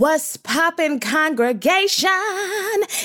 [0.00, 2.08] What's poppin', congregation?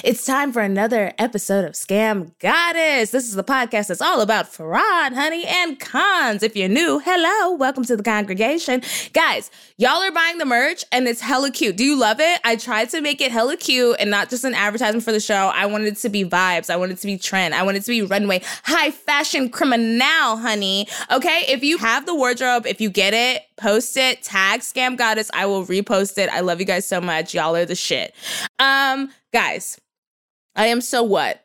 [0.06, 3.12] It's time for another episode of Scam Goddess.
[3.12, 6.42] This is the podcast that's all about fraud, honey, and cons.
[6.42, 8.82] If you're new, hello, welcome to the congregation.
[9.12, 11.76] Guys, y'all are buying the merch and it's hella cute.
[11.76, 12.40] Do you love it?
[12.46, 15.52] I tried to make it hella cute and not just an advertisement for the show.
[15.54, 16.70] I wanted it to be vibes.
[16.70, 17.54] I wanted it to be trend.
[17.54, 20.88] I wanted it to be runway, high fashion criminal, honey.
[21.12, 25.30] Okay, if you have the wardrobe, if you get it, post it, tag Scam Goddess.
[25.34, 26.30] I will repost it.
[26.30, 27.34] I love you guys so much.
[27.34, 28.14] Y'all are the shit.
[28.60, 29.80] Um, guys,
[30.56, 31.45] I am so what?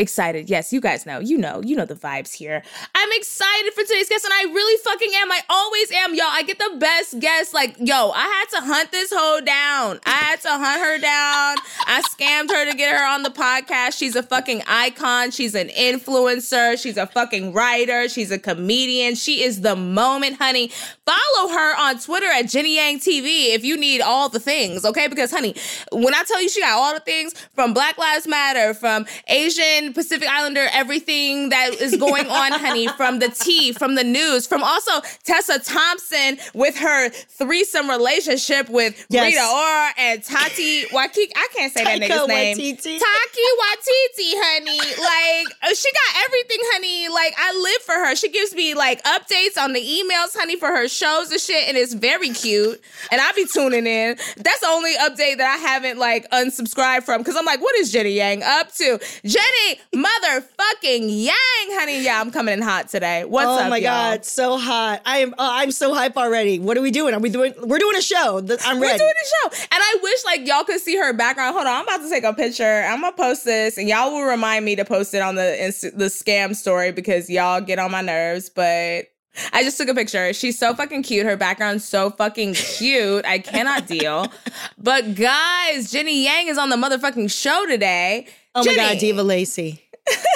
[0.00, 0.48] Excited.
[0.48, 1.18] Yes, you guys know.
[1.18, 1.60] You know.
[1.60, 2.62] You know the vibes here.
[2.94, 5.32] I'm excited for today's guest, and I really fucking am.
[5.32, 6.28] I always am, y'all.
[6.30, 7.52] I get the best guests.
[7.52, 9.98] Like, yo, I had to hunt this hoe down.
[10.06, 11.56] I had to hunt her down.
[11.86, 13.98] I scammed her to get her on the podcast.
[13.98, 15.32] She's a fucking icon.
[15.32, 16.80] She's an influencer.
[16.80, 18.08] She's a fucking writer.
[18.08, 19.16] She's a comedian.
[19.16, 20.70] She is the moment, honey.
[21.06, 25.08] Follow her on Twitter at Jenny Yang TV if you need all the things, okay?
[25.08, 25.56] Because, honey,
[25.90, 29.87] when I tell you she got all the things from Black Lives Matter, from Asian
[29.94, 34.62] Pacific Islander, everything that is going on, honey, from the tea, from the news, from
[34.62, 34.92] also
[35.24, 39.26] Tessa Thompson with her threesome relationship with Yes.
[39.26, 41.32] Rita Ora and Tati Waikiki.
[41.36, 42.56] I can't say that Taika nigga's name.
[42.58, 42.98] Waititi.
[42.98, 44.78] Taki Watiti, honey.
[44.78, 47.08] Like, uh, she got everything, honey.
[47.08, 48.14] Like, I live for her.
[48.16, 51.76] She gives me like updates on the emails, honey, for her shows and shit, and
[51.76, 52.80] it's very cute.
[53.10, 54.16] And I be tuning in.
[54.36, 57.90] That's the only update that I haven't like unsubscribed from because I'm like, what is
[57.92, 58.98] Jenny Yang up to?
[59.24, 61.34] Jenny motherfucking Yang,
[61.78, 62.02] honey.
[62.02, 63.24] Yeah, I'm coming in hot today.
[63.24, 64.12] What's oh up, my y'all?
[64.12, 65.02] god, so hot!
[65.04, 65.32] I am.
[65.34, 66.58] Uh, I'm so hype already.
[66.58, 67.14] What are we doing?
[67.14, 67.54] Are we doing?
[67.62, 68.38] We're doing a show.
[68.38, 68.92] I'm ready.
[68.92, 69.62] We're doing a show.
[69.72, 71.54] And I wish like y'all could see her background.
[71.54, 72.82] Hold on, I'm about to take a picture.
[72.84, 75.96] I'm gonna post this and y'all will remind me to post it on the Inst-
[75.98, 79.06] the scam story because y'all get on my nerves, but
[79.52, 80.32] I just took a picture.
[80.32, 81.24] She's so fucking cute.
[81.24, 83.24] Her background's so fucking cute.
[83.24, 84.26] I cannot deal.
[84.80, 88.26] But guys, Jenny Yang is on the motherfucking show today.
[88.60, 89.82] Oh my god, Diva Lacey,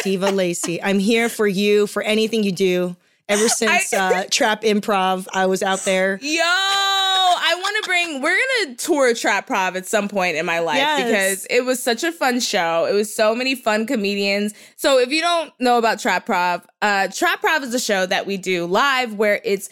[0.03, 0.83] Diva Lacey.
[0.83, 2.97] I'm here for you for anything you do.
[3.29, 6.19] Ever since uh, Trap Improv, I was out there.
[6.21, 8.21] Yo, I want to bring.
[8.21, 11.05] We're gonna tour Trap Prov at some point in my life Yes.
[11.05, 12.85] because it was such a fun show.
[12.87, 14.55] It was so many fun comedians.
[14.77, 18.27] So if you don't know about Trap Prov, uh, Trap Prov is a show that
[18.27, 19.71] we do live where it's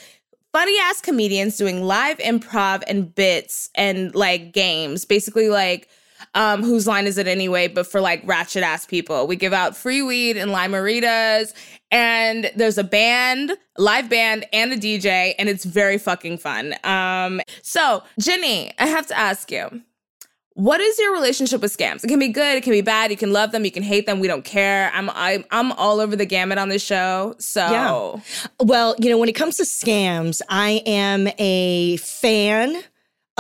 [0.53, 5.89] funny ass comedians doing live improv and bits and like games, basically like.
[6.34, 7.66] Um, whose line is it anyway?
[7.68, 11.52] But for like ratchet ass people, we give out free weed and limeritas,
[11.91, 16.74] and there's a band, live band, and a DJ, and it's very fucking fun.
[16.84, 19.82] Um, so Jenny, I have to ask you,
[20.54, 22.04] what is your relationship with scams?
[22.04, 23.10] It can be good, it can be bad.
[23.10, 24.20] You can love them, you can hate them.
[24.20, 24.91] We don't care.
[24.92, 27.34] I'm I'm, I'm all over the gamut on this show.
[27.38, 28.20] So Yeah.
[28.60, 32.83] Well, you know, when it comes to scams, I am a fan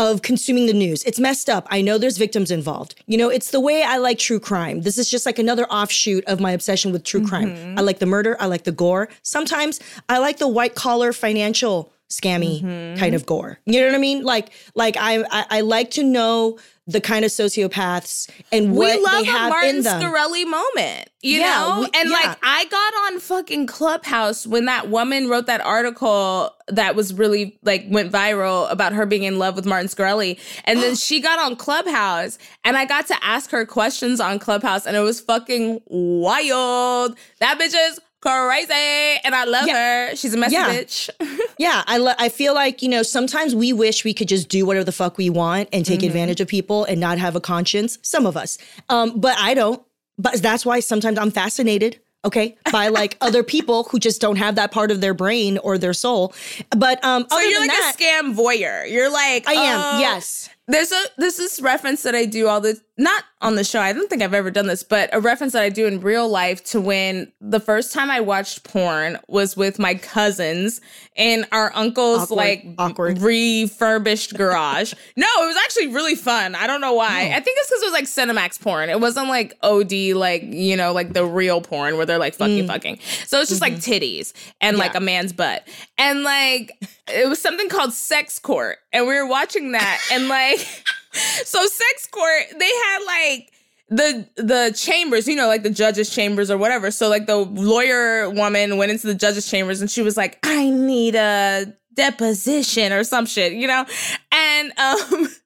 [0.00, 1.04] of consuming the news.
[1.04, 1.68] It's messed up.
[1.70, 2.94] I know there's victims involved.
[3.06, 4.80] You know, it's the way I like true crime.
[4.80, 7.50] This is just like another offshoot of my obsession with true crime.
[7.50, 7.78] Mm-hmm.
[7.78, 9.10] I like the murder, I like the gore.
[9.22, 12.98] Sometimes I like the white collar financial scammy mm-hmm.
[12.98, 13.58] kind of gore.
[13.66, 14.24] You know what I mean?
[14.24, 16.58] Like like I I, I like to know
[16.90, 20.02] the kind of sociopaths and what we love they a have Martin in them.
[20.02, 21.80] Shkreli moment, you Yeah, know?
[21.80, 22.16] we- and yeah.
[22.16, 27.58] like I got on fucking Clubhouse when that woman wrote that article that was really
[27.62, 30.38] like went viral about her being in love with Martin Shkreli.
[30.64, 34.86] And then she got on Clubhouse and I got to ask her questions on Clubhouse
[34.86, 37.16] and it was fucking wild.
[37.40, 40.08] That bitch is crazy, and I love Yeah.
[40.10, 40.16] her.
[40.16, 40.74] She's a messy Yeah.
[40.74, 41.08] bitch.
[41.58, 44.64] Yeah, I lo- I feel like you know sometimes we wish we could just do
[44.64, 47.98] whatever the fuck we want and take advantage of people and not have a conscience.
[48.02, 48.56] Some of us,
[48.88, 49.82] um, but I don't.
[50.18, 52.00] But that's why sometimes I'm fascinated.
[52.24, 55.76] Okay, by like other people who just don't have that part of their brain or
[55.78, 56.34] their soul.
[56.76, 58.90] But um, so you're like that, a scam voyeur.
[58.90, 59.80] You're like I am.
[59.82, 60.48] oh, yes.
[60.70, 63.80] There's a there's this reference that I do all the not on the show.
[63.80, 66.28] I don't think I've ever done this, but a reference that I do in real
[66.28, 70.80] life to when the first time I watched porn was with my cousins
[71.16, 72.36] in our uncle's Awkward.
[72.36, 73.22] like Awkward.
[73.22, 74.92] refurbished garage.
[75.16, 76.54] no, it was actually really fun.
[76.54, 77.32] I don't know why.
[77.34, 78.90] I think it's because it was like Cinemax porn.
[78.90, 82.64] It wasn't like OD like you know like the real porn where they're like fucking
[82.64, 82.68] mm.
[82.68, 83.00] fucking.
[83.26, 83.92] So it's just like mm-hmm.
[83.92, 85.66] titties and like a man's butt
[85.98, 86.72] and like
[87.12, 90.58] it was something called sex court and we were watching that and like
[91.12, 93.52] so sex court they had like
[93.88, 96.90] the the chambers you know like the judges chambers or whatever.
[96.90, 100.70] So like the lawyer woman went into the judges chambers and she was like i
[100.70, 103.84] need a deposition or some shit you know?
[104.32, 105.28] And um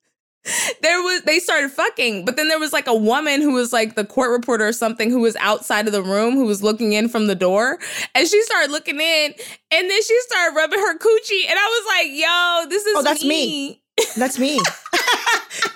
[0.82, 3.94] there was they started fucking but then there was like a woman who was like
[3.94, 7.08] the court reporter or something who was outside of the room who was looking in
[7.08, 7.79] from the door
[8.14, 9.35] and she started looking in
[9.70, 13.02] and then she started rubbing her coochie and i was like yo this is Oh,
[13.02, 13.81] that's me.
[14.17, 14.61] That's me.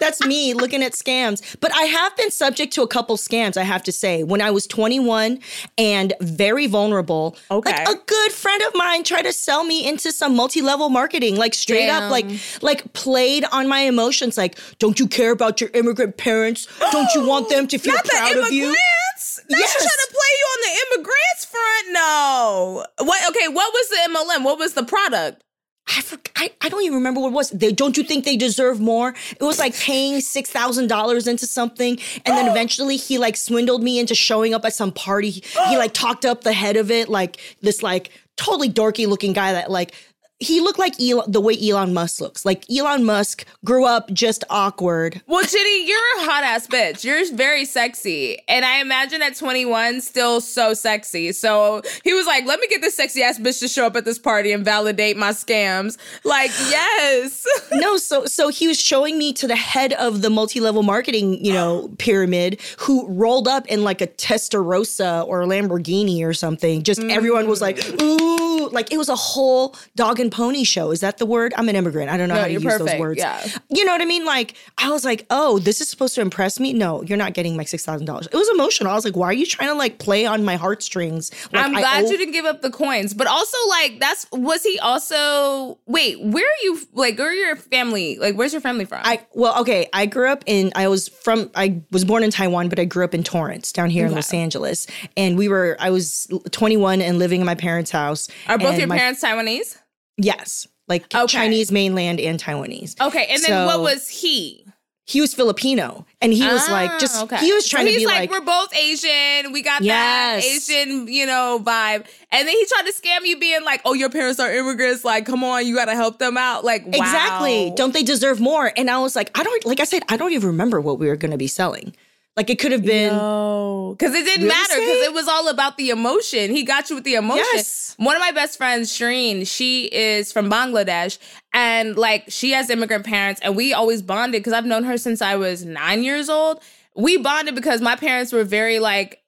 [0.00, 1.56] That's me looking at scams.
[1.61, 4.23] But I have been subject to a couple scams, I have to say.
[4.25, 5.39] When I was 21
[5.77, 7.71] and very vulnerable, Okay.
[7.73, 11.55] like a good friend of mine tried to sell me into some multi-level marketing, like
[11.55, 12.05] straight Damn.
[12.05, 12.27] up, like
[12.62, 16.67] like played on my emotions, like, don't you care about your immigrant parents?
[16.91, 18.65] Don't you want them to feel Not proud of you?
[18.65, 19.41] immigrants.
[19.50, 19.73] Now Yes.
[19.73, 21.93] she's trying to play you on the immigrants front.
[21.93, 22.85] No.
[22.99, 23.31] What?
[23.31, 23.49] Okay.
[23.49, 24.45] What was the MLM?
[24.45, 25.43] What was the product?
[25.88, 27.50] I, for, I I don't even remember what it was.
[27.50, 29.14] They, don't you think they deserve more?
[29.40, 33.82] It was like paying six thousand dollars into something, and then eventually he like swindled
[33.82, 35.31] me into showing up at some party.
[35.31, 39.52] He like talked up the head of it, like this like totally dorky looking guy
[39.52, 39.93] that like
[40.40, 42.44] he looked like Elon, the way Elon Musk looks.
[42.44, 45.20] Like Elon Musk grew up just awkward.
[45.26, 47.02] Well, Chitty, you're a hot ass bitch.
[47.02, 48.38] You're very sexy.
[48.46, 51.32] And I imagine at 21, still so sexy.
[51.32, 54.05] So he was like, let me get this sexy ass bitch to show up at
[54.05, 55.99] this party and validate my scams.
[56.25, 57.44] Like, yes.
[57.73, 61.52] no, so so he was showing me to the head of the multi-level marketing, you
[61.52, 66.85] know, pyramid, who rolled up in like a Testarossa or a Lamborghini or something.
[66.85, 70.91] Just everyone was like, ooh, like it was a whole dog and pony show.
[70.91, 71.53] Is that the word?
[71.56, 72.11] I'm an immigrant.
[72.11, 73.19] I don't know No, how to use those words.
[73.19, 73.47] yeah.
[73.70, 74.25] You know what I mean?
[74.25, 76.73] Like I was like, oh, this is supposed to impress me.
[76.73, 78.26] No, you're not getting my six thousand dollars.
[78.26, 78.91] It was emotional.
[78.91, 81.31] I was like, why are you trying to like play on my heartstrings?
[81.53, 83.15] Like, I'm glad owe- you didn't give up the coins.
[83.15, 87.56] But also, like, that's, was he also, wait, where are you, like, where are your
[87.56, 89.00] family, like, where's your family from?
[89.05, 89.88] I well, okay.
[89.93, 90.73] I grew up in.
[90.75, 91.50] I was from.
[91.55, 94.32] I was born in Taiwan, but I grew up in Torrance, down here in Los
[94.35, 94.87] Angeles.
[95.17, 95.76] And we were.
[95.81, 98.29] I was 21 and living in my parents' house.
[98.49, 99.77] are both and your my- parents Taiwanese?
[100.17, 101.27] Yes, like Okay.
[101.27, 103.01] Chinese mainland and Taiwanese.
[103.01, 103.27] Okay.
[103.31, 104.65] And then what was he?
[105.07, 107.23] He was Filipino, and he was like Ah, just.
[107.23, 107.39] okay.
[107.39, 108.31] He was trying so to be like, like.
[108.31, 109.53] we're both Asian.
[109.53, 110.45] We got Yes.
[110.45, 112.05] that Asian, you know, vibe.
[112.31, 115.07] And then he tried to scam you, being like, "Oh, your parents are immigrants.
[115.07, 116.93] Like, come on, you got to help them out." Like, wow.
[116.93, 117.73] Exactly.
[117.75, 118.71] Don't they deserve more?
[118.77, 119.65] And I was like, I don't.
[119.65, 121.95] Like I said, I don't even remember what we were going to be selling.
[122.38, 123.12] Like it could have been.
[123.17, 126.52] No, because it didn't matter because it was all about the emotion.
[126.52, 127.44] He got you with the emotion.
[127.52, 127.96] Yes.
[127.99, 131.18] One of my best friends, Shireen, she is from Bangladesh,
[131.52, 135.21] and like she has immigrant parents, and we always bonded because I've known her since
[135.21, 136.62] I was nine years old.
[136.95, 139.21] We bonded because my parents were very like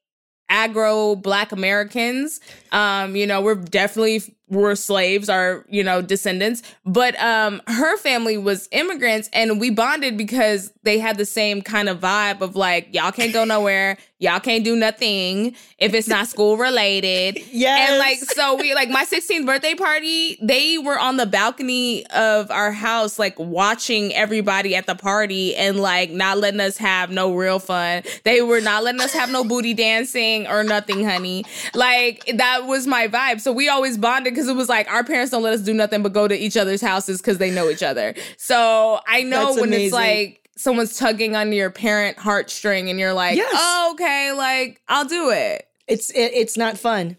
[0.49, 2.39] agro black Americans.
[2.71, 6.63] Um, you know, we're definitely were slaves, our, you know, descendants.
[6.85, 11.89] But um her family was immigrants and we bonded because they had the same kind
[11.89, 16.27] of vibe of like, y'all can't go nowhere, y'all can't do nothing if it's not
[16.27, 17.39] school related.
[17.51, 22.07] yeah And like so we like my 16th birthday party, they were on the balcony
[22.09, 27.11] of our house, like watching everybody at the party and like not letting us have
[27.11, 28.03] no real fun.
[28.25, 31.45] They were not letting us have no booty dancing or nothing, honey.
[31.75, 33.41] Like that was my vibe.
[33.41, 36.03] So we always bonded because it was like our parents don't let us do nothing
[36.03, 38.15] but go to each other's houses because they know each other.
[38.39, 43.13] So I know That's when it's like someone's tugging on your parent heartstring and you're
[43.13, 43.55] like, Yes.
[43.55, 45.69] oh, okay, like I'll do it.
[45.87, 47.19] It's it, it's not fun.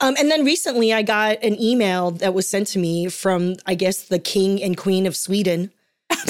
[0.00, 3.74] Um, and then recently, I got an email that was sent to me from, I
[3.74, 5.72] guess, the king and queen of Sweden.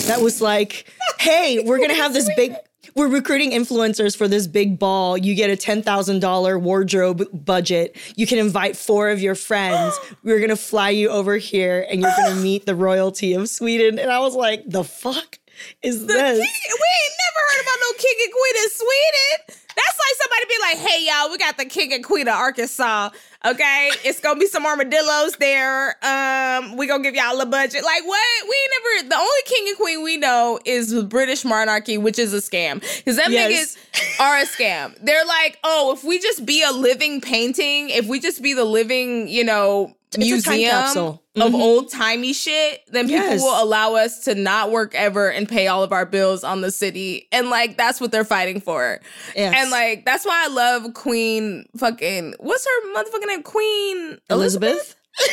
[0.07, 0.87] That was like,
[1.19, 2.55] "Hey, we're gonna have this big.
[2.95, 5.17] We're recruiting influencers for this big ball.
[5.17, 7.97] You get a ten thousand dollar wardrobe budget.
[8.17, 9.99] You can invite four of your friends.
[10.25, 14.11] We're gonna fly you over here, and you're gonna meet the royalty of Sweden." And
[14.11, 15.39] I was like, "The fuck
[15.83, 19.60] is this?" We ain't never heard about no king and queen in Sweden.
[19.77, 23.11] That's like somebody be like, hey, y'all, we got the king and queen of Arkansas.
[23.45, 23.91] Okay.
[24.05, 25.97] It's gonna be some armadillos there.
[26.05, 27.83] Um, we gonna give y'all a budget.
[27.85, 28.49] Like, what?
[28.49, 28.57] We
[28.99, 32.39] never the only king and queen we know is the British monarchy, which is a
[32.39, 32.81] scam.
[32.99, 33.77] Because them Yes.
[33.77, 34.95] niggas are a scam.
[35.03, 38.65] They're like, oh, if we just be a living painting, if we just be the
[38.65, 41.23] living, you know, museum capsule.
[41.37, 41.61] of Mhm.
[41.61, 43.41] old timey shit, then people Yes.
[43.41, 46.71] will allow us to not work ever and pay all of our bills on the
[46.73, 47.29] city.
[47.33, 49.01] And like that's what they're fighting for.
[49.37, 49.55] Yes.
[49.57, 53.43] And like that's why I love Queen fucking what's her motherfucking name?
[53.43, 54.97] Queen Elizabeth.
[55.21, 55.27] Is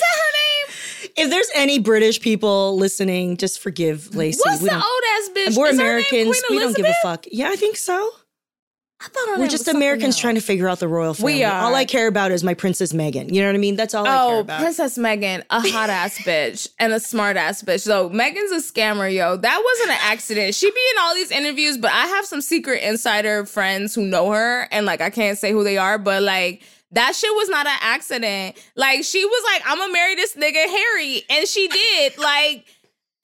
[0.00, 1.10] that her name?
[1.16, 4.40] If there's any British people listening, just forgive Lacey.
[4.44, 5.56] What's We the don't- old ass bitch?
[5.56, 6.36] We're Is Americans.
[6.50, 7.26] We don't give a fuck.
[7.30, 8.10] Yeah, I think so.
[9.00, 10.20] I thought We're just Americans else.
[10.20, 11.34] trying to figure out the royal family.
[11.34, 11.60] We are.
[11.62, 13.32] All I care about is my Princess Megan.
[13.32, 13.76] You know what I mean?
[13.76, 14.60] That's all I care Oh, about.
[14.60, 17.82] Princess Megan, a hot ass bitch and a smart ass bitch.
[17.82, 19.36] So Megan's a scammer, yo.
[19.36, 20.54] That wasn't an accident.
[20.56, 24.32] She be in all these interviews, but I have some secret insider friends who know
[24.32, 26.62] her, and like I can't say who they are, but like
[26.92, 28.56] that shit was not an accident.
[28.74, 32.18] Like she was like, I'm gonna marry this nigga Harry, and she did.
[32.18, 32.66] Like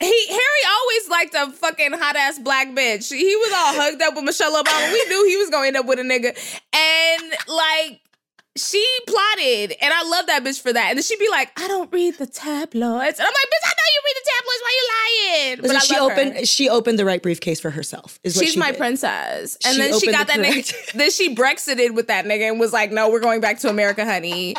[0.00, 3.12] he Harry always liked a fucking hot ass black bitch.
[3.12, 4.92] He was all hugged up with Michelle Obama.
[4.92, 6.36] We knew he was gonna end up with a nigga,
[6.74, 8.00] and like
[8.56, 10.86] she plotted, and I love that bitch for that.
[10.90, 13.74] And then she'd be like, "I don't read the tabloids," and I'm like, "Bitch, I
[13.74, 14.62] know you read the tabloids.
[14.62, 14.88] Why you
[15.48, 16.20] lying?" Listen, I she love her.
[16.20, 18.20] opened she opened the right briefcase for herself.
[18.22, 18.78] Is what She's she my did.
[18.78, 19.56] princess.
[19.64, 20.92] And She then she got the that nigga.
[20.92, 24.04] then she Brexited with that nigga and was like, no, we're going back to America,
[24.04, 24.54] honey.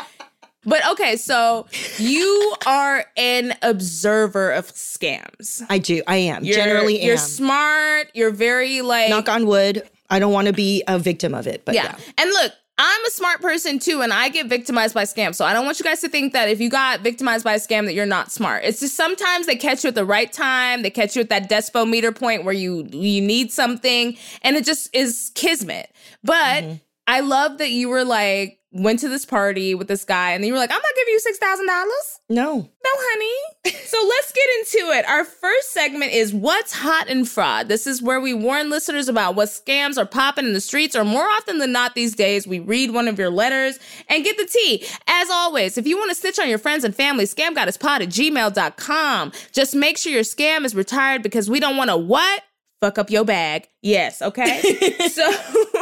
[0.66, 1.66] But okay, so
[1.98, 5.62] you are an observer of scams.
[5.70, 6.02] I do.
[6.06, 6.44] I am.
[6.44, 7.18] You're, Generally you're am.
[7.18, 8.08] smart.
[8.14, 9.88] You're very like Knock on wood.
[10.10, 11.84] I don't want to be a victim of it, but yeah.
[11.84, 11.98] yeah.
[12.18, 15.36] And look, I'm a smart person too, and I get victimized by scams.
[15.36, 17.58] So I don't want you guys to think that if you got victimized by a
[17.58, 18.64] scam that you're not smart.
[18.64, 20.82] It's just sometimes they catch you at the right time.
[20.82, 24.64] They catch you at that despo meter point where you you need something, and it
[24.66, 25.90] just is kismet.
[26.22, 26.74] But Mm-hmm.
[27.08, 30.48] I love that you were like went to this party with this guy, and then
[30.48, 32.20] you were like, I'm not giving you six thousand dollars.
[32.28, 32.54] No.
[32.56, 33.76] No, honey.
[33.84, 35.08] so let's get into it.
[35.08, 37.68] Our first segment is What's Hot in Fraud.
[37.68, 41.04] This is where we warn listeners about what scams are popping in the streets, or
[41.04, 44.46] more often than not these days, we read one of your letters and get the
[44.46, 44.86] tea.
[45.06, 49.32] As always, if you want to snitch on your friends and family, scamgoddesspod at gmail.com.
[49.52, 52.42] Just make sure your scam is retired because we don't want to what?
[52.80, 53.68] Fuck up your bag.
[53.82, 54.98] Yes, okay?
[55.08, 55.32] so.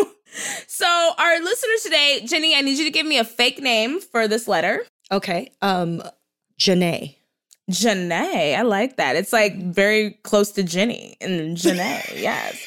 [0.67, 0.87] So,
[1.19, 4.49] our listeners today, Jenny, I need you to give me a fake name for this
[4.49, 4.85] letter.
[5.13, 5.53] Okay.
[5.63, 6.03] Um
[6.59, 7.17] Janae.
[7.71, 9.17] Janae, I like that.
[9.17, 12.59] It's like very close to Jenny and Janae, yes.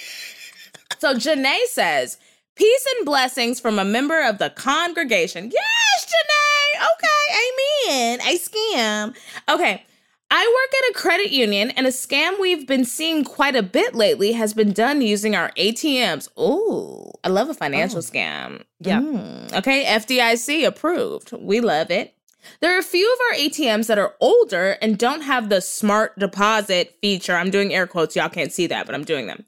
[0.99, 2.17] So Janae says,
[2.57, 5.51] Peace and blessings from a member of the congregation.
[5.53, 6.87] Yes, Janae.
[6.95, 8.19] Okay, amen.
[8.21, 9.15] A scam.
[9.47, 9.83] Okay.
[10.29, 13.95] I work at a credit union, and a scam we've been seeing quite a bit
[13.95, 16.27] lately has been done using our ATMs.
[16.37, 18.63] Ooh, I love a financial scam.
[18.81, 18.99] Yeah.
[18.99, 21.31] Mm, okay, FDIC approved.
[21.31, 22.13] We love it.
[22.59, 26.17] There are a few of our ATMs that are older and don't have the smart
[26.17, 27.35] deposit feature.
[27.35, 28.15] I'm doing air quotes.
[28.15, 29.45] Y'all can't see that, but I'm doing them.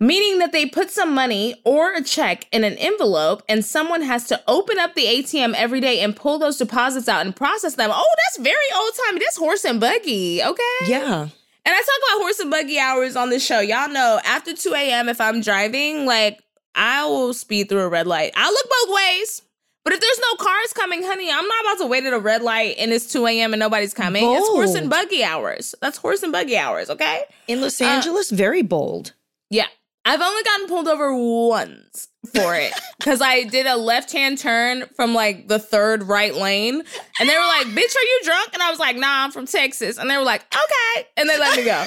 [0.00, 4.26] Meaning that they put some money or a check in an envelope and someone has
[4.28, 7.90] to open up the ATM every day and pull those deposits out and process them.
[7.92, 9.20] Oh, that's very old timey.
[9.20, 10.42] That's horse and buggy.
[10.42, 10.62] Okay.
[10.86, 11.28] Yeah.
[11.68, 13.60] And I talk about horse and buggy hours on the show.
[13.60, 16.42] Y'all know after 2 a.m., if I'm driving, like
[16.74, 18.32] I will speed through a red light.
[18.36, 19.42] I'll look both ways.
[19.84, 22.42] But if there's no cars coming, honey, I'm not about to wait at a red
[22.42, 23.54] light and it's 2 a.m.
[23.54, 24.22] and nobody's coming.
[24.24, 25.74] It's horse and buggy hours.
[25.80, 27.22] That's horse and buggy hours, okay?
[27.46, 29.14] In Los Uh, Angeles, very bold.
[29.50, 29.66] Yeah.
[30.04, 34.84] I've only gotten pulled over once for it because I did a left hand turn
[34.94, 36.82] from like the third right lane.
[37.20, 38.50] And they were like, bitch, are you drunk?
[38.54, 39.98] And I was like, nah, I'm from Texas.
[39.98, 41.06] And they were like, okay.
[41.16, 41.84] And they let me go.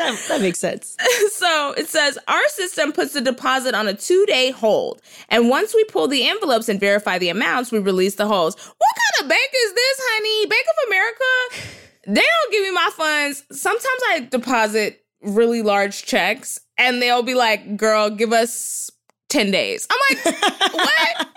[0.00, 0.96] That, that makes sense.
[1.34, 5.02] so it says our system puts the deposit on a two day hold.
[5.28, 8.56] And once we pull the envelopes and verify the amounts, we release the holds.
[8.56, 10.46] What kind of bank is this, honey?
[10.46, 11.74] Bank of America?
[12.06, 13.44] They don't give me my funds.
[13.52, 18.90] Sometimes I deposit really large checks and they'll be like, girl, give us
[19.28, 19.86] 10 days.
[19.90, 20.24] I'm like,
[20.72, 21.28] what?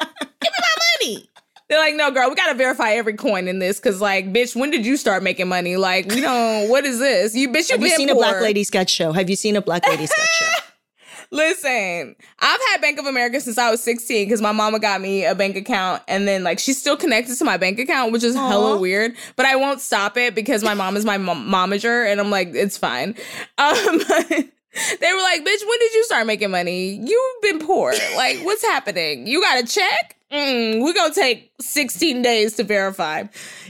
[0.42, 1.30] give me my money.
[1.70, 4.70] They're like, no, girl, we gotta verify every coin in this because, like, bitch, when
[4.70, 5.78] did you start making money?
[5.78, 6.70] Like, we don't.
[6.70, 7.36] What is this?
[7.36, 8.16] You bitch, you Have you been seen a.
[8.16, 9.12] Black Lady sketch show?
[9.14, 10.52] Have you seen a Black Lady sketch show?
[11.32, 15.26] Listen, I've had Bank of America since I was 16 because my mama got me
[15.26, 18.36] a bank account and then like she's still connected to my bank account, which is
[18.36, 19.16] hella weird.
[19.36, 22.50] But I won't stop it because my mom is my mom- momager and I'm like,
[22.54, 23.16] it's fine.
[23.58, 24.02] Um,
[25.00, 26.96] they were like, bitch, when did you start making money?
[27.04, 27.94] You've been poor.
[28.16, 29.28] Like, what's happening?
[29.28, 30.18] You got a check?
[30.32, 33.26] Mm, we're gonna take 16 days to verify.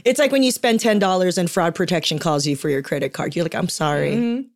[0.06, 3.12] It's like when you spend ten dollars and fraud protection calls you for your credit
[3.12, 3.36] card.
[3.36, 4.12] You're like, I'm sorry.
[4.12, 4.46] Mhm.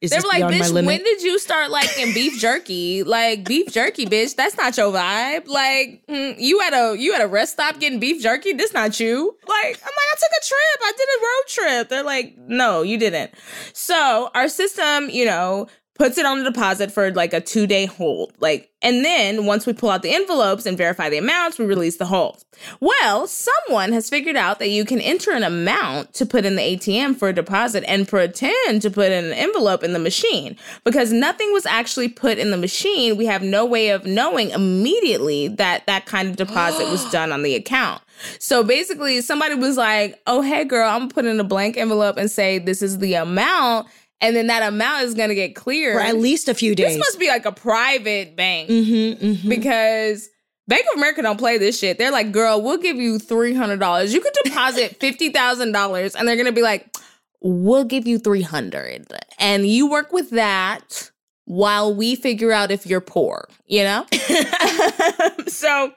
[0.00, 3.02] Is they were like, bitch, when did you start liking beef jerky?
[3.02, 4.34] Like beef jerky, bitch.
[4.34, 5.46] That's not your vibe.
[5.46, 8.54] Like mm, you at a you at a rest stop getting beef jerky.
[8.54, 9.36] This not you.
[9.46, 10.80] Like I'm like, I took a trip.
[10.82, 11.88] I did a road trip.
[11.90, 13.32] They're like, no, you didn't.
[13.74, 15.66] So our system, you know,
[16.00, 18.32] puts it on a deposit for like a two day hold.
[18.40, 21.98] Like, and then once we pull out the envelopes and verify the amounts, we release
[21.98, 22.42] the hold.
[22.80, 26.62] Well, someone has figured out that you can enter an amount to put in the
[26.62, 30.56] ATM for a deposit and pretend to put in an envelope in the machine.
[30.84, 35.48] Because nothing was actually put in the machine, we have no way of knowing immediately
[35.48, 38.00] that that kind of deposit was done on the account.
[38.38, 42.16] So basically, somebody was like, oh, hey, girl, I'm gonna put in a blank envelope
[42.16, 43.86] and say this is the amount.
[44.20, 45.94] And then that amount is gonna get cleared.
[45.96, 46.96] For at least a few days.
[46.96, 49.48] This must be like a private bank mm-hmm, mm-hmm.
[49.48, 50.28] because
[50.68, 51.98] Bank of America don't play this shit.
[51.98, 54.14] They're like, girl, we'll give you three hundred dollars.
[54.14, 56.96] You could deposit fifty thousand dollars, and they're gonna be like,
[57.40, 59.06] we'll give you three hundred,
[59.38, 61.10] and you work with that
[61.46, 63.48] while we figure out if you're poor.
[63.66, 64.06] You know.
[65.48, 65.92] so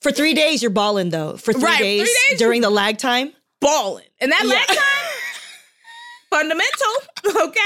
[0.00, 1.36] For three days, you're balling though.
[1.36, 3.32] For three, Right, days, three days, during the lag time.
[3.60, 4.50] balling, and that Yeah.
[4.54, 4.78] lag time,
[6.30, 6.92] fundamental.
[7.46, 7.60] Okay.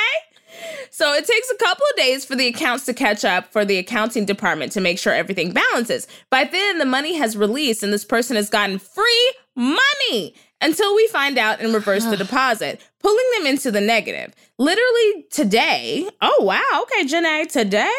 [0.90, 3.78] So it takes a couple of days for the accounts to catch up for the
[3.78, 6.06] accounting department to make sure everything balances.
[6.30, 11.06] By then, the money has released and this person has gotten free money until we
[11.08, 14.34] find out and reverse the deposit, pulling them into the negative.
[14.58, 17.92] Literally today, oh wow, okay, Janae, today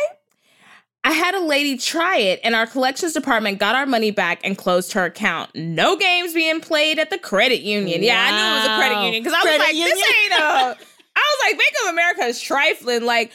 [1.05, 4.57] I had a lady try it, and our collections department got our money back and
[4.57, 5.51] closed her account.
[5.53, 8.01] No games being played at the credit union.
[8.01, 9.89] Yeah, I knew it was a credit union because I was like, union.
[9.95, 10.77] this ain't a.
[11.17, 13.05] I was like, Bank of America is trifling.
[13.05, 13.31] Like,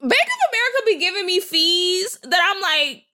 [0.00, 3.04] Bank of America be giving me fees that I'm like,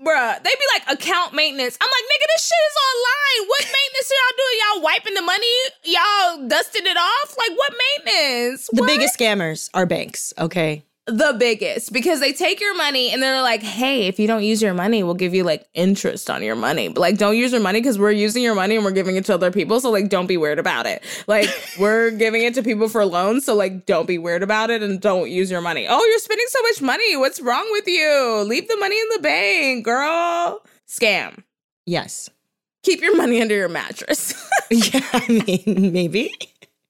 [0.00, 1.76] bruh, they be like account maintenance.
[1.80, 3.48] I'm like, nigga, this shit is online.
[3.48, 4.58] What maintenance are y'all doing?
[4.62, 5.56] Y'all wiping the money?
[5.82, 7.36] Y'all dusting it off?
[7.36, 7.72] Like, what
[8.06, 8.68] maintenance?
[8.72, 8.86] The What?
[8.86, 10.32] biggest scammers are banks.
[10.38, 10.84] Okay.
[11.06, 14.62] The biggest because they take your money and they're like, hey, if you don't use
[14.62, 16.88] your money, we'll give you like interest on your money.
[16.88, 19.26] But like, don't use your money because we're using your money and we're giving it
[19.26, 19.80] to other people.
[19.80, 21.02] So like, don't be weird about it.
[21.26, 23.44] Like, we're giving it to people for loans.
[23.44, 25.86] So like, don't be weird about it and don't use your money.
[25.88, 27.16] Oh, you're spending so much money.
[27.16, 28.44] What's wrong with you?
[28.46, 30.62] Leave the money in the bank, girl.
[30.88, 31.42] Scam.
[31.84, 32.30] Yes.
[32.82, 34.34] Keep your money under your mattress.
[34.70, 35.06] Yeah.
[35.12, 36.32] I mean, maybe.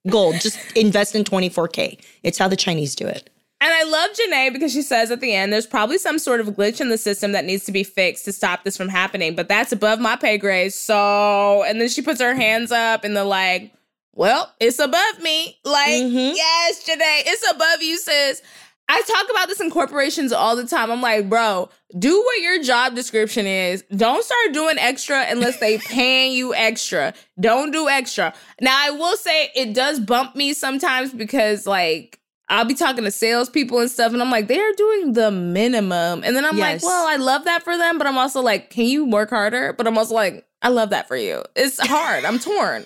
[0.09, 0.37] Gold.
[0.41, 1.99] Just invest in 24K.
[2.23, 3.29] It's how the Chinese do it.
[3.65, 6.49] And I love Janae because she says at the end, there's probably some sort of
[6.49, 9.49] glitch in the system that needs to be fixed to stop this from happening, but
[9.49, 10.75] that's above my pay grade.
[10.75, 13.73] So, and then she puts her hands up and they're like,
[14.13, 15.59] well, it's above me.
[15.65, 16.35] Like, Mhm.
[16.37, 18.43] yes, Janae, it's above you, sis.
[18.87, 20.91] I talk about this in corporations all the time.
[20.91, 23.83] I'm like, bro, do what your job description is.
[23.97, 27.15] Don't start doing extra unless they paying you extra.
[27.41, 28.35] Don't do extra.
[28.61, 33.11] Now, I will say it does bump me sometimes because, like, I'll be talking to
[33.11, 36.23] salespeople and stuff, and I'm like, they're doing the minimum.
[36.25, 36.83] And then I'm Yes.
[36.83, 39.73] like, well, I love that for them, but I'm also like, can you work harder?
[39.73, 41.43] But I'm also like, I love that for you.
[41.57, 42.25] It's hard.
[42.25, 42.85] I'm torn.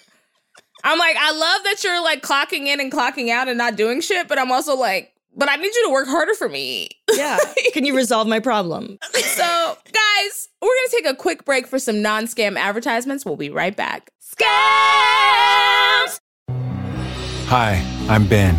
[0.85, 4.01] I'm like, I love that you're like clocking in and clocking out and not doing
[4.01, 6.89] shit, but I'm also like, but I need you to work harder for me.
[7.15, 7.37] Yeah.
[7.73, 8.99] Can you resolve my problem?
[9.39, 13.25] So, guys, we're gonna take a quick break for some non-scam advertisements.
[13.25, 14.11] We'll be right back.
[14.21, 14.49] Scams!
[17.47, 18.59] Hi, I'm Ben.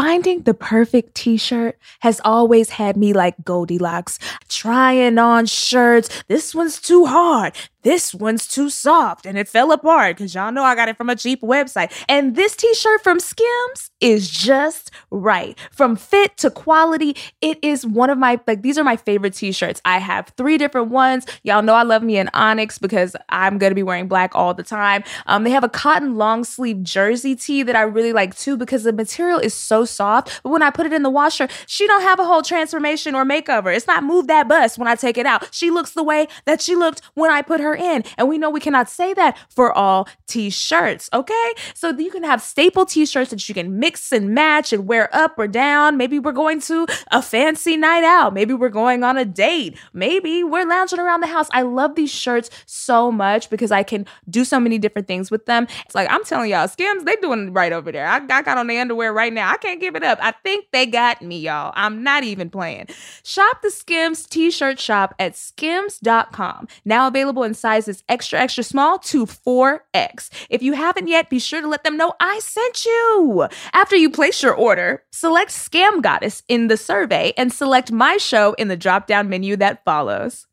[0.00, 6.24] Finding the perfect t shirt has always had me like Goldilocks, trying on shirts.
[6.26, 7.52] This one's too hard.
[7.82, 9.26] This one's too soft.
[9.26, 11.92] And it fell apart because y'all know I got it from a cheap website.
[12.08, 15.58] And this t shirt from Skims is just right.
[15.70, 19.52] From fit to quality, it is one of my, like, these are my favorite t
[19.52, 19.80] shirts.
[19.84, 21.26] I have three different ones.
[21.42, 24.54] Y'all know I love me an Onyx because I'm going to be wearing black all
[24.54, 25.02] the time.
[25.26, 28.84] Um, they have a cotton long sleeve jersey tee that I really like too because
[28.84, 30.40] the material is so soft.
[30.42, 33.24] But when I put it in the washer, she don't have a whole transformation or
[33.24, 33.74] makeover.
[33.74, 35.48] It's not move that bust when I take it out.
[35.52, 38.04] She looks the way that she looked when I put her in.
[38.16, 41.52] And we know we cannot say that for all t shirts, okay?
[41.74, 45.14] So you can have staple t shirts that you can mix and match and wear
[45.14, 45.96] up or down.
[45.96, 48.34] Maybe we're going to a fancy night out.
[48.34, 49.76] Maybe we're going on a date.
[49.92, 51.48] Maybe we're lounging around the house.
[51.52, 55.46] I love these shirts so much because I can do so many different things with
[55.46, 55.66] them.
[55.86, 58.06] It's like I'm telling y'all, Skims, they doing right over there.
[58.06, 59.50] I, I got on the underwear right now.
[59.50, 60.18] I can't give it up.
[60.20, 61.72] I think they got me, y'all.
[61.74, 62.86] I'm not even playing.
[63.24, 66.68] Shop the Skims t-shirt shop at skims.com.
[66.84, 70.30] Now available in sizes extra extra small to 4X.
[70.48, 73.48] If you haven't yet, be sure to let them know I sent you.
[73.72, 78.54] After you place your order, select Scam Goddess in the survey and select my show
[78.54, 80.46] in the drop-down menu that follows.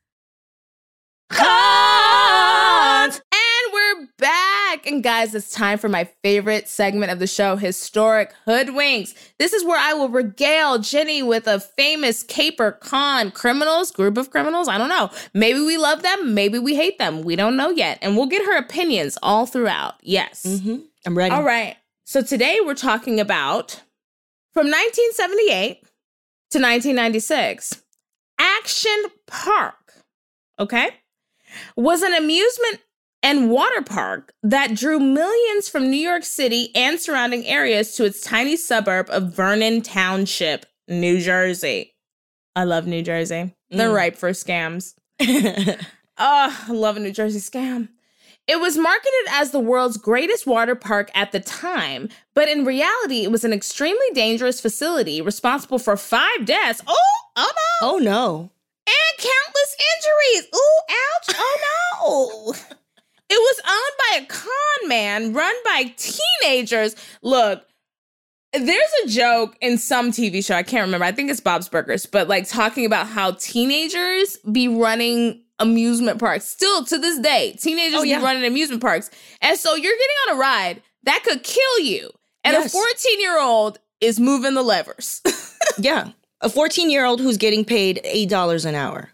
[1.30, 2.67] Cons!
[3.78, 4.88] We're back.
[4.88, 9.14] And guys, it's time for my favorite segment of the show, Historic Hoodwinks.
[9.38, 14.32] This is where I will regale Jenny with a famous caper con criminals, group of
[14.32, 14.68] criminals.
[14.68, 15.12] I don't know.
[15.36, 17.22] Maybe we love them, maybe we hate them.
[17.22, 18.00] We don't know yet.
[18.02, 19.94] And we'll get her opinions all throughout.
[20.02, 20.44] Yes.
[20.44, 20.78] Mm-hmm.
[21.06, 21.36] I'm ready.
[21.36, 21.78] All right.
[22.04, 23.84] So today we're talking about
[24.54, 25.82] from 1978
[26.50, 27.84] to 1996,
[28.40, 29.94] Action Park.
[30.60, 30.90] Okay
[31.76, 32.82] was an amusement
[33.28, 38.22] and water park that drew millions from New York City and surrounding areas to its
[38.22, 41.94] tiny suburb of Vernon Township, New Jersey.
[42.56, 43.54] I love New Jersey.
[43.70, 43.96] They're Mm.
[43.96, 44.94] ripe for scams.
[46.20, 47.90] Oh, I love a New Jersey scam.
[48.48, 53.24] It was marketed as the world's greatest water park at the time, but in reality,
[53.24, 56.82] it was an extremely dangerous facility responsible for five deaths.
[56.88, 56.96] Oh,
[57.36, 58.50] oh no oh no.
[58.88, 60.50] and countless injuries.
[60.56, 61.36] Ooh, ouch.
[61.38, 62.76] Oh no.
[63.30, 66.96] it was owned by a con man run by teenagers.
[67.22, 67.64] Look,
[68.54, 71.06] there's a joke in some TV show, I can't remember.
[71.06, 76.46] I think it's Bob's Burgers, but like talking about how teenagers be running amusement parks.
[76.46, 78.20] Still to this day, teenagers Oh, yeah.
[78.20, 79.10] be running amusement parks.
[79.42, 82.10] And so you're getting on a ride that could kill you.
[82.44, 82.68] And Yes.
[82.68, 85.22] a 14 year old is moving the levers.
[85.80, 86.12] Yeah.
[86.42, 89.10] A 14 year old who's getting paid $8 an hour,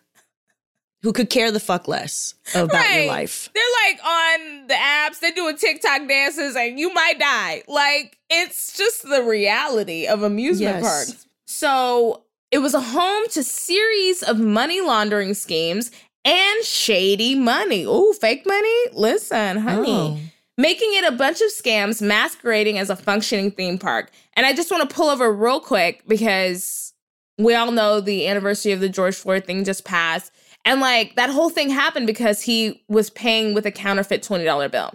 [1.03, 2.99] who could care the fuck less about Right.
[3.03, 3.49] your life.
[3.53, 7.61] They're like on the apps, they're doing TikTok dances, and you might die.
[7.67, 10.83] Like, it's just the reality of amusement Yes.
[10.83, 11.25] parks.
[11.45, 15.91] So, it was a home to series of money laundering schemes
[16.25, 17.83] and shady money.
[17.83, 18.83] Ooh, fake money?
[18.93, 19.91] Listen, honey.
[19.91, 20.19] Oh.
[20.57, 24.11] Making it a bunch of scams masquerading as a functioning theme park.
[24.35, 26.93] And I just want to pull over real quick because
[27.39, 30.31] we all know the anniversary of the George Floyd thing just passed.
[30.65, 34.93] And like that whole thing happened because he was paying with a counterfeit $20 bill.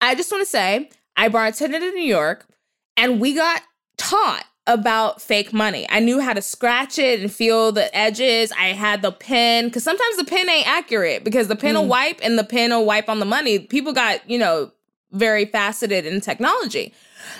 [0.00, 2.46] I just want to say, I bartended in New York
[2.96, 3.62] and we got
[3.96, 5.86] taught about fake money.
[5.90, 8.52] I knew how to scratch it and feel the edges.
[8.52, 11.88] I had the pen because sometimes the pen ain't accurate because the pen will mm.
[11.88, 13.58] wipe and the pen will wipe on the money.
[13.58, 14.70] People got, you know,
[15.10, 16.92] very faceted in technology.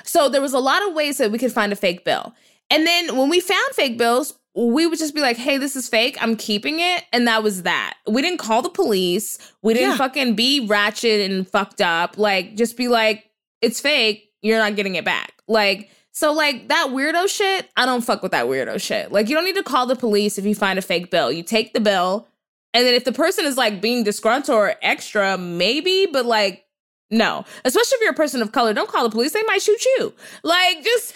[0.04, 2.34] So there was a lot of ways that we could find a fake bill.
[2.70, 4.34] And then when we found fake bills,
[4.66, 6.16] we would just be like, hey, this is fake.
[6.21, 7.05] I'm keeping it.
[7.12, 7.94] And that was that.
[8.09, 9.38] We didn't call the police.
[9.62, 9.97] We didn't Yeah.
[9.97, 12.18] fucking be ratchet and fucked up.
[12.18, 13.31] Like, just be like,
[13.62, 14.31] it's fake.
[14.42, 15.33] You're not getting it back.
[15.47, 19.12] Like, so like that weirdo shit, I don't fuck with that weirdo shit.
[19.12, 21.31] Like, you don't need to call the police if you find a fake bill.
[21.31, 22.27] You take the bill.
[22.75, 26.64] And then if the person is like being disgruntled or extra, maybe, but like,
[27.11, 27.44] no.
[27.64, 29.33] Especially if you're a person of color, don't call the police.
[29.33, 30.12] They might shoot you.
[30.42, 31.14] Like, just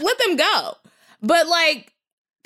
[0.00, 0.74] let them go.
[1.22, 1.92] But like,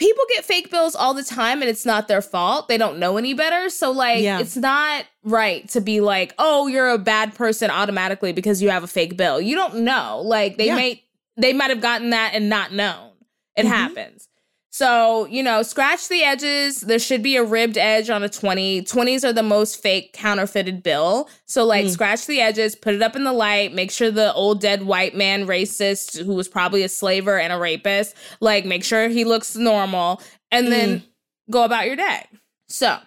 [0.02, 2.66] people get fake bills all the time and it's not their fault.
[2.66, 3.70] They don't know any better.
[3.70, 4.40] So, like, Yeah.
[4.40, 8.82] it's not right to be like, oh, you're a bad person automatically because you have
[8.82, 9.40] a fake bill.
[9.40, 10.20] You don't know.
[10.24, 10.74] Like, they Yeah.
[10.76, 11.04] may,
[11.36, 13.10] they might have gotten that and not known.
[13.56, 13.68] It Mhm.
[13.68, 14.28] happens.
[14.74, 16.80] So, you know, scratch the edges.
[16.80, 18.82] There should be a ribbed edge on a 20.
[18.82, 21.28] 20s are the most fake counterfeited bill.
[21.44, 21.90] So, like, Mm.
[21.90, 25.14] scratch the edges, put it up in the light, make sure the old dead white
[25.14, 29.54] man racist, who was probably a slaver and a rapist, like, make sure he looks
[29.54, 31.02] normal, and then
[31.50, 32.24] go about your day.
[32.68, 32.98] So,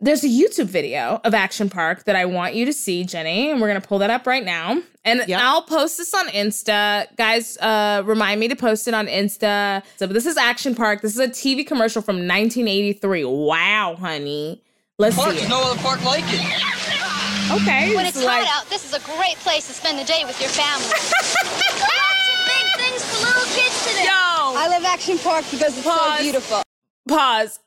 [0.00, 3.60] there's a YouTube video of Action Park that I want you to see, Jenny, and
[3.60, 4.82] we're gonna pull that up right now.
[5.04, 5.40] And Yep.
[5.40, 7.06] I'll post this on Insta.
[7.16, 9.82] Guys, uh, remind me to post it on Insta.
[9.96, 11.02] So this is Action Park.
[11.02, 13.24] This is a TV commercial from 1983.
[13.24, 14.62] Wow, honey.
[14.98, 15.50] Let's Park, see there's it.
[15.50, 16.40] no other park like it.
[17.62, 17.94] Okay.
[17.94, 20.40] When it's like- hot out, this is a great place to spend the day with
[20.40, 20.86] your family.
[20.88, 24.04] Lots of big things for little kids today.
[24.04, 24.10] Yo.
[24.56, 26.16] I love Action Park because it's Pause.
[26.18, 26.62] so beautiful.
[27.08, 27.58] pause.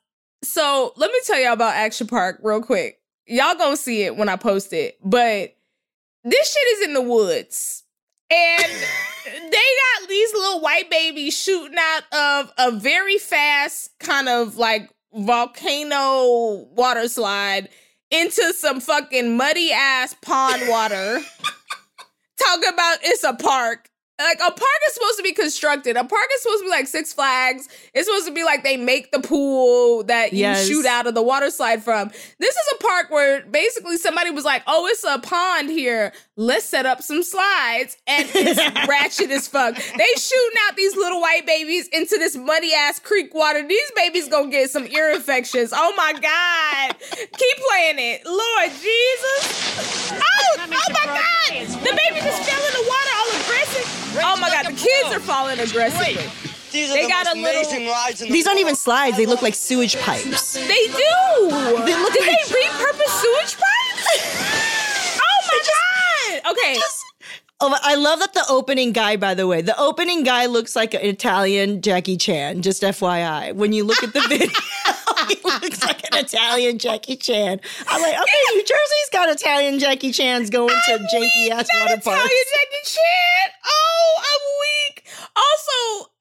[0.44, 3.00] So let me tell y'all about Action Park real quick.
[3.26, 5.56] Y'all gonna see it when I post it, but
[6.24, 7.84] this shit is in the woods.
[8.30, 8.64] And
[9.26, 14.90] they got these little white babies shooting out of a very fast kind of like
[15.14, 17.70] volcano water slide
[18.12, 21.20] into some fucking muddy ass pond water.
[22.38, 23.90] Talk about it's a park.
[24.20, 25.96] Like a park is supposed to be constructed.
[25.96, 27.70] A park is supposed to be like Six Flags.
[27.94, 30.68] It's supposed to be like they make the pool that you Yes.
[30.68, 32.10] shoot out of the water slide from.
[32.40, 36.14] This is a park where basically somebody was like, "Oh, it's a pond here.
[36.36, 39.76] Let's set up some slides." And it's ratchet as fuck.
[39.76, 43.68] They shooting out these little white babies into this muddy ass creek water.
[43.68, 45.72] These babies gonna get some ear infections.
[45.76, 46.96] Oh my god!
[47.18, 50.12] Keep playing it, Lord Jesus!
[50.12, 50.18] Oh,
[50.60, 51.68] oh my god!
[51.82, 54.22] The baby just fell in the water all aggressive.
[54.24, 56.22] Oh my god, the kids are falling aggressively.
[56.72, 58.72] These are They the got most a little- amazing rides in the These aren't even
[58.72, 58.78] world.
[58.78, 60.54] slides, they look like sewage pipes.
[60.54, 61.50] They do.
[61.50, 65.20] They look Did like- they repurpose sewage pipes?
[65.22, 65.60] oh my
[66.44, 66.52] god!
[66.52, 66.80] Okay,
[67.60, 69.64] Oh, I love that the opening guy, by the way.
[69.64, 73.56] The opening guy looks like an Italian Jackie Chan, just FYI.
[73.56, 74.48] When you look at the video,
[75.28, 77.60] he looks like an Italian Jackie Chan.
[77.88, 81.96] I'm like, okay, New Jersey's got Italian Jackie Chans going to I'm janky ass water
[81.96, 82.28] Italian.
[82.28, 83.52] Jackie Chan.
[83.66, 85.08] Oh, I'm weak.
[85.36, 86.12] Also,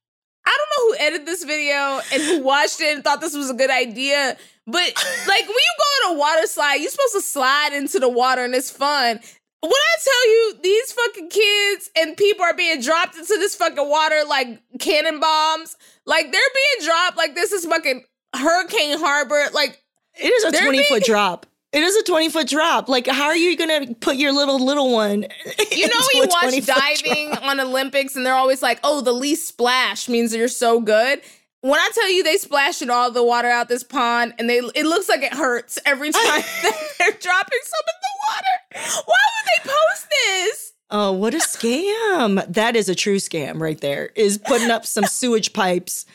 [0.47, 3.51] I don't know who edited this video and who watched it and thought this was
[3.51, 4.39] a good idea.
[4.67, 4.95] But
[5.29, 8.43] like when you go on a water slide, you're supposed to slide into the water
[8.43, 9.21] and it's fun.
[9.67, 13.89] When I tell you these fucking kids and people are being dropped into this fucking
[13.89, 19.47] water like cannon bombs, like they're being dropped like this is fucking Hurricane Harbor.
[19.53, 19.83] Like
[20.15, 21.47] It is a They're 20 foot drop.
[21.73, 22.89] It is a 20 foot drop.
[22.89, 25.27] Like, how are you going to put your little, little one?
[25.73, 29.49] You know when you watch diving on Olympics and they're always like, "Oh, the least
[29.49, 31.21] splash means you're so good."
[31.61, 34.87] When I tell you they splashed all the water out this pond and they it
[34.87, 36.23] looks like it hurts every time
[36.63, 38.85] that they're dropping some in the water.
[39.05, 40.73] Why would they post this?
[40.91, 42.47] Oh, what a scam.
[42.53, 44.11] That is a true scam right there.
[44.15, 46.07] Is putting up some sewage pipes,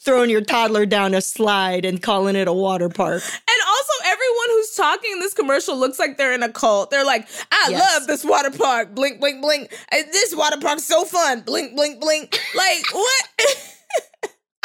[0.00, 3.22] throwing your toddler down a slide and calling it a water park.
[3.22, 6.90] And also everyone who's talking in this commercial looks like they're in a cult.
[6.90, 7.80] They're like, "I Yes.
[7.98, 8.94] love this water park.
[8.94, 9.72] Blink blink blink.
[9.92, 11.40] Uh, This water park's so fun.
[11.42, 13.28] Blink blink blink." Like, what?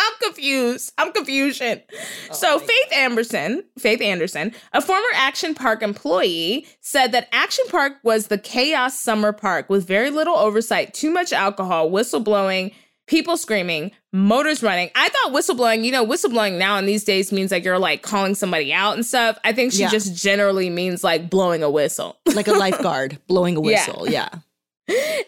[0.03, 0.93] I'm confused.
[0.97, 1.81] I'm confusion.
[2.29, 7.93] Oh, so Faith Anderson, Faith Anderson, a former Action Park employee, said that Action Park
[8.03, 12.73] was the chaos summer park with very little oversight, too much alcohol, whistleblowing,
[13.07, 14.89] people screaming, motors running.
[14.95, 18.35] I thought whistleblowing, you know, whistleblowing now in these days means like you're like calling
[18.35, 19.37] somebody out and stuff.
[19.43, 19.89] I think she Yeah.
[19.89, 22.17] just generally means like blowing a whistle.
[22.33, 23.85] Like a lifeguard blowing a Yeah.
[23.85, 24.09] whistle.
[24.09, 24.29] Yeah.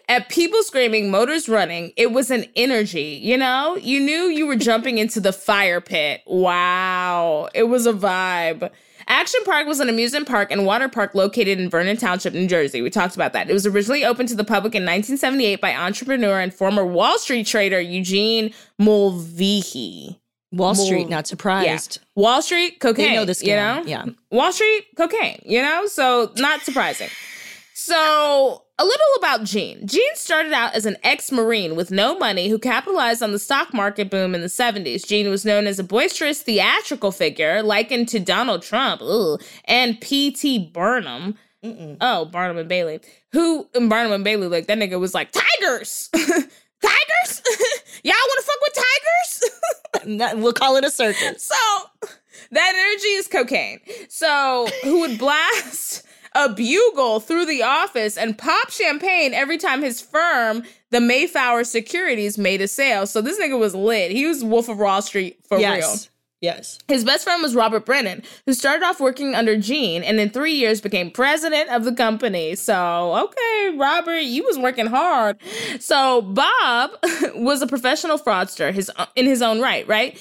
[0.08, 3.76] At people screaming, motors running, it was an energy, you know?
[3.76, 6.22] You knew you were jumping into the fire pit.
[6.26, 7.48] Wow.
[7.54, 8.70] It was a vibe.
[9.06, 12.80] Action Park was an amusement park and water park located in Vernon Township, New Jersey.
[12.80, 13.50] We talked about that.
[13.50, 17.46] It was originally opened to the public in 1978 by entrepreneur and former Wall Street
[17.46, 20.18] trader Eugene Mulvihill.
[20.52, 21.98] Wall Street, not surprised.
[22.14, 23.10] Wall Street, cocaine.
[23.10, 23.46] They know scam.
[23.46, 23.82] You know?
[23.84, 24.06] Yeah.
[24.30, 25.86] Wall Street, cocaine, you know?
[25.86, 27.08] So not surprising.
[27.84, 29.86] So a little about Gene.
[29.86, 34.08] Gene started out as an ex-Marine with no money who capitalized on the stock market
[34.08, 35.06] boom in the 70s.
[35.06, 39.02] Gene was known as a boisterous theatrical figure likened to Donald Trump
[39.66, 40.70] and P.T.
[40.72, 41.36] Barnum.
[42.00, 43.00] Oh, Barnum and Bailey.
[43.32, 46.08] Who and Barnum and Bailey, like that nigga was like, tigers!
[46.14, 47.42] tigers?
[48.02, 50.36] Y'all wanna fuck with tigers?
[50.42, 51.44] We'll call it a circus.
[51.44, 52.10] So
[52.50, 53.80] that energy is cocaine.
[54.08, 56.03] So who would blast
[56.34, 62.38] a bugle through the office and pop champagne every time his firm, the Mayflower Securities,
[62.38, 63.06] made a sale.
[63.06, 64.10] So this nigga was lit.
[64.10, 65.68] He was Wolf of Wall Street for real.
[65.68, 66.10] yes.
[66.44, 66.78] Yes.
[66.88, 70.52] His best friend was Robert Brennan, who started off working under Gene and in three
[70.52, 72.54] years became president of the company.
[72.54, 75.38] So, okay, Robert, you was working hard.
[75.80, 76.90] So, Bob
[77.34, 80.20] was a professional fraudster his, in his own right, right?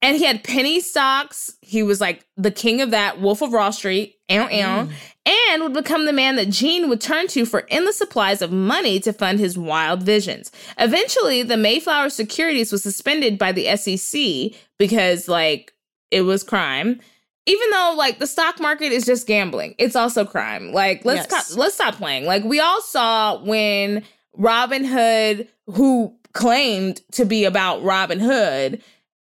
[0.00, 1.56] And he had penny stocks.
[1.60, 4.48] He was like the king of that, Wolf of Wall Street, ow, ow,
[4.86, 4.92] mm.
[5.26, 9.00] And would become the man that Gene would turn to for endless supplies of money
[9.00, 10.52] to fund his wild visions.
[10.78, 15.72] Eventually, the Mayflower Securities was suspended by the SEC because, like,
[16.10, 17.00] it was crime.
[17.46, 20.72] Even though, like, the stock market is just gambling, it's also crime.
[20.72, 21.54] Like, let's Yes.
[21.54, 22.24] co- let's stop playing.
[22.26, 24.02] Like, we all saw when
[24.36, 28.82] Robin Hood, who claimed to be about Robin Hood,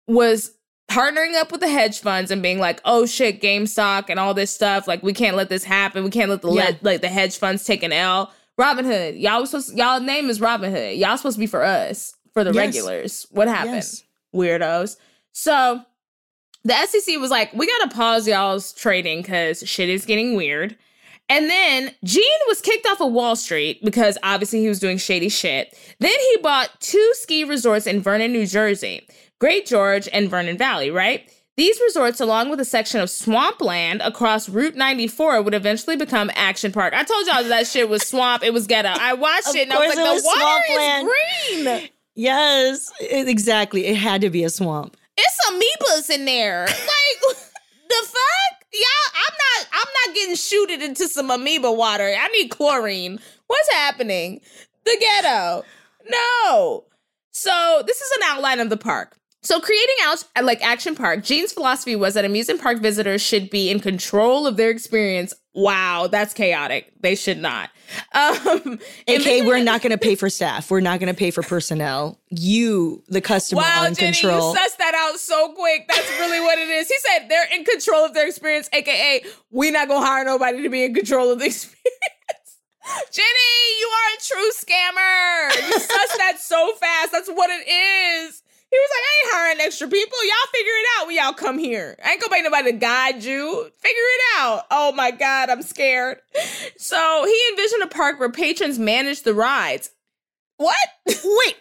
[0.07, 0.51] was
[0.87, 4.51] partnering up with the hedge funds and being like, "Oh shit, GameStop and all this
[4.53, 4.87] stuff.
[4.87, 6.03] Like, we can't let this happen.
[6.03, 6.63] We can't let the Yeah.
[6.65, 10.39] let, like the hedge funds take an L." Robinhood, y'all was supposed y'all name is
[10.39, 10.97] Robinhood.
[10.97, 12.57] Y'all supposed to be for us, for the Yes.
[12.65, 13.25] regulars.
[13.31, 14.03] What happened, Yes.
[14.33, 14.95] weirdos?
[15.33, 15.81] So
[16.63, 20.77] the SEC was like, "We gotta pause y'all's trading because shit is getting weird."
[21.27, 25.29] And then Gene was kicked off of Wall Street because obviously he was doing shady
[25.29, 25.75] shit.
[25.99, 29.07] Then he bought two ski resorts in Vernon, New Jersey,
[29.39, 31.29] Great Gorge and Vernon Valley, right?
[31.57, 36.71] These resorts, along with a section of swampland across Route 94, would eventually become Action
[36.73, 36.93] Park.
[36.93, 38.43] I told y'all that shit was swamp.
[38.43, 38.89] It was ghetto.
[38.89, 41.07] I watched Of it and I was like, it the was water swampland.
[41.07, 41.89] is green.
[42.13, 43.85] Yes, it- exactly.
[43.87, 44.97] It had to be a swamp.
[45.17, 46.65] It's amoebas in there.
[46.67, 47.37] Like
[47.89, 48.54] the fuck?
[48.75, 52.13] Y'all, I'm not I'm not getting shooted into some amoeba water.
[52.17, 53.19] I need chlorine.
[53.47, 54.41] What's happening?
[54.85, 55.63] The ghetto.
[56.09, 56.85] No.
[57.31, 59.17] So this is an outline of the park.
[59.45, 63.69] So creating out like Action Park, Gene's philosophy was that amusement park visitors should be
[63.69, 65.33] in control of their experience.
[65.53, 66.91] Wow, that's chaotic.
[66.99, 67.69] They should not.
[68.13, 70.71] Um, Okay, we're not going to pay for staff.
[70.71, 72.19] We're not going to pay for personnel.
[72.29, 74.53] You, the customer, Wow, are in Jenny, control.
[74.53, 75.85] you sussed that out so quick.
[75.87, 76.87] That's really what it is.
[76.87, 80.69] He said they're in control of their experience, aka we not gonna hire nobody to
[80.69, 81.81] be in control of the experience.
[83.11, 85.69] Jenny, you are a true scammer.
[85.69, 87.11] You sussed that so fast.
[87.11, 88.43] That's what it is.
[88.75, 90.17] He was like, I ain't hiring extra people.
[90.25, 91.97] Y'all figure it out when y'all come here.
[92.03, 93.71] I ain't gonna pay nobody to guide you.
[93.79, 94.63] Figure it out.
[94.69, 96.17] Oh my God, I'm scared.
[96.75, 99.91] So he envisioned a park where patrons manage the rides.
[100.57, 100.75] What?
[101.07, 101.55] wait,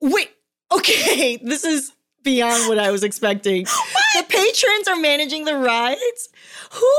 [0.00, 0.30] wait.
[0.70, 1.90] Okay, this is
[2.22, 3.64] beyond what I was expecting.
[3.64, 6.28] The patrons are managing the rides.
[6.70, 6.92] Who?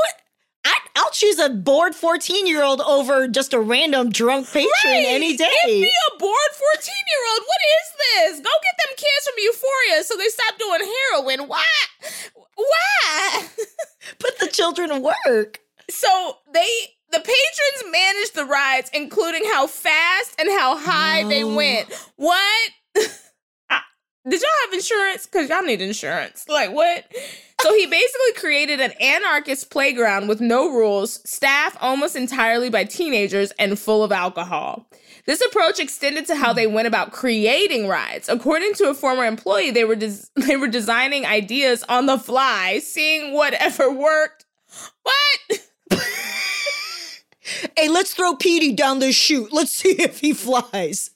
[0.96, 5.04] I, I'll choose a bored 14 year old over just a random drunk patron Right.
[5.08, 5.50] any day.
[5.66, 7.42] Give me a bored 14 year old.
[7.46, 8.40] What is this?
[8.40, 10.80] Go get them kids from Euphoria so they stop doing
[11.12, 11.48] heroin.
[11.48, 11.64] Why?
[12.56, 13.46] Why?
[14.18, 15.60] Put the children to work.
[15.90, 16.68] so they
[17.10, 21.92] the patrons managed the rides, including how fast and how high they went.
[22.16, 22.70] What?
[23.70, 23.84] Ah,
[24.28, 25.26] Did y'all have insurance?
[25.26, 26.46] Because y'all need insurance.
[26.48, 27.04] Like, what?
[27.64, 33.52] So he basically created an anarchist playground with no rules, staffed almost entirely by teenagers
[33.58, 34.86] and full of alcohol.
[35.24, 38.28] This approach extended to how they went about creating rides.
[38.28, 42.80] According to a former employee, they were des- they were designing ideas on the fly,
[42.80, 44.44] seeing whatever worked.
[45.02, 45.60] What?
[47.76, 49.52] Hey, let's throw Petey down the chute.
[49.52, 51.10] Let's see if he flies.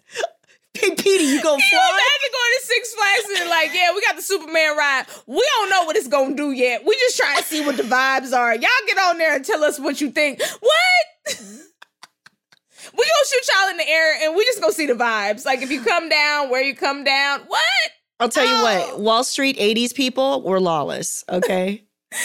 [0.81, 1.91] Hey, Petey, you gonna Can you fly?
[1.91, 5.07] imagine going to Six Flags and like, yeah, we got the Superman ride.
[5.27, 6.85] We don't know what it's gonna do yet.
[6.87, 8.55] We just trying to see what the vibes are.
[8.55, 10.41] Y'all get on there and tell us what you think.
[10.61, 11.41] What?
[12.97, 15.45] we gonna shoot y'all in the air and we just gonna see the vibes.
[15.45, 17.41] Like if you come down, where you come down.
[17.47, 17.63] What?
[18.21, 18.63] I'll tell you Oh.
[18.91, 21.85] what, Wall Street 80s people were lawless, okay?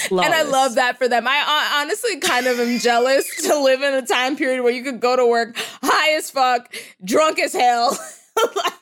[0.10, 0.26] Lawless.
[0.26, 1.26] And I love that for them.
[1.28, 5.00] I honestly kind of am jealous to live in a time period where you could
[5.00, 7.98] go to work high as fuck, drunk as hell.
[8.56, 8.74] like,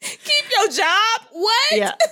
[0.00, 1.20] keep your job.
[1.32, 1.72] What?
[1.72, 1.94] Yeah.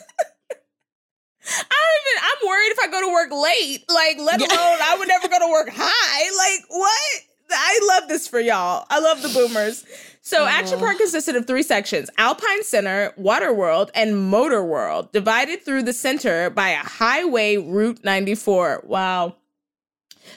[1.42, 2.22] I don't even.
[2.22, 3.84] I'm worried if I go to work late.
[3.88, 6.30] Like, let alone I would never go to work high.
[6.36, 7.22] Like, what?
[7.52, 8.86] I love this for y'all.
[8.90, 9.84] I love the boomers.
[10.22, 15.64] So, Action Park consisted of three sections Alpine Center, Water World, and Motor World, divided
[15.64, 18.84] through the center by a highway Route 94.
[18.86, 19.34] Wow.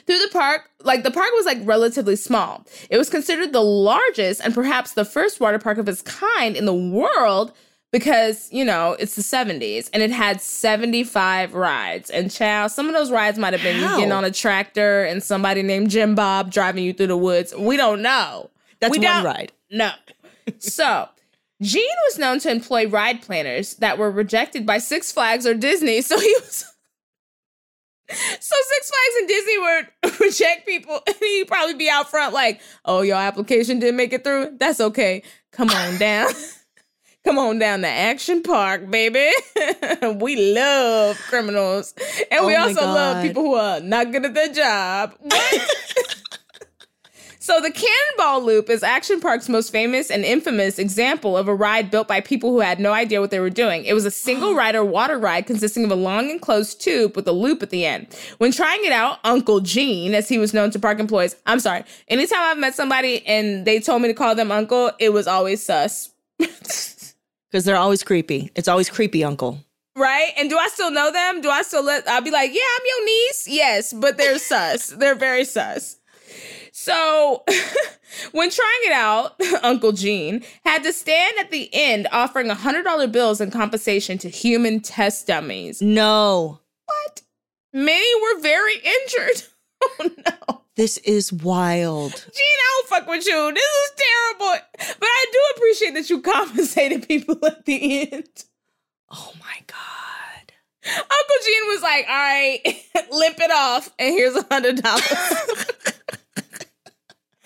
[0.06, 2.64] Through the park, like the park was like relatively small.
[2.90, 6.66] It was considered the largest and perhaps the first water park of its kind in
[6.66, 7.52] the world
[7.92, 12.10] because, you know, it's the 70s and it had 75 rides.
[12.10, 13.96] And child, some of those rides might have been you How?
[13.96, 17.54] getting on a tractor and somebody named Jim Bob driving you through the woods.
[17.56, 18.50] We don't know.
[18.80, 19.52] That's We one ride.
[19.70, 19.92] No.
[20.58, 21.08] so,
[21.62, 26.00] Gene was known to employ ride planners that were rejected by Six Flags or Disney.
[26.00, 26.73] So he was.
[28.10, 32.60] So Six Flags and Disney would reject people, and he'd probably be out front like,
[32.84, 34.56] "Oh, your application didn't make it through.
[34.58, 35.22] That's okay.
[35.52, 36.32] Come on down,
[37.24, 39.30] come on down to Action Park, baby.
[40.20, 41.94] we love criminals,
[42.30, 46.20] and we Oh my also love people who are not good at their job." What?
[47.44, 51.90] So the Cannonball Loop is Action Park's most famous and infamous example of a ride
[51.90, 53.84] built by people who had no idea what they were doing.
[53.84, 57.32] It was a single rider water ride consisting of a long enclosed tube with a
[57.32, 58.06] loop at the end.
[58.38, 61.84] When trying it out, Uncle Gene, as he was known to park employees, I'm sorry,
[62.08, 65.62] anytime I've met somebody and they told me to call them uncle, it was always
[65.62, 66.14] sus.
[66.40, 68.50] Because they're always creepy.
[68.56, 69.62] It's always creepy, uncle.
[69.94, 70.30] Right?
[70.38, 71.42] And do I still know them?
[71.42, 73.46] Do I still let I'll be like, yeah, I'm your niece?
[73.46, 74.88] Yes, but they're sus.
[74.88, 75.98] They're very sus.
[76.84, 77.42] So
[78.32, 83.40] when trying it out, Uncle Gene had to stand at the end offering $100 bills
[83.40, 85.80] in compensation to human test dummies.
[85.80, 86.60] No.
[86.84, 87.22] What?
[87.72, 89.42] Many were very injured.
[90.00, 90.08] Oh
[90.48, 90.62] no.
[90.76, 92.12] This is wild.
[92.12, 93.52] Gene, I don't fuck with you.
[93.52, 94.62] This is terrible.
[94.78, 98.44] But I do appreciate that you compensated people at the end.
[99.10, 100.52] Oh my God.
[100.86, 102.60] Uncle Gene was like, all right,
[103.12, 105.66] limp it off, and here's a hundred dollars.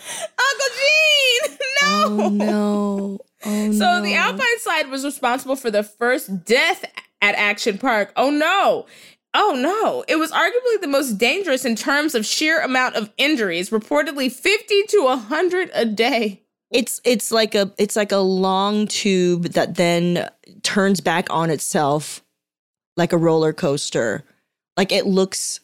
[0.09, 2.05] Uncle Gene, no.
[2.25, 3.19] Oh no.
[3.45, 4.03] Oh So no.
[4.03, 6.85] the Alpine slide was responsible for the first death
[7.23, 8.13] at Action Park.
[8.17, 8.87] Oh no.
[9.33, 13.71] Oh no, it was arguably the most dangerous in terms of sheer amount of injuries,
[13.71, 16.43] reportedly 50 to 100 a day.
[16.73, 20.29] It's it's like a it's like a long tube that then
[20.65, 22.25] turns back on itself
[22.97, 24.25] like a roller coaster.
[24.77, 25.61] Like it looks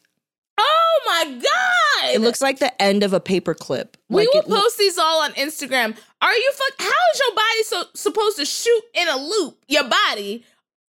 [0.59, 1.64] Oh my god.
[2.13, 3.97] It looks like the end of a paper clip.
[4.09, 5.97] We like will lo- post these all on Instagram.
[6.21, 6.75] Are you fuck?
[6.79, 9.59] How is your body so supposed to shoot in a loop?
[9.69, 10.45] Your body,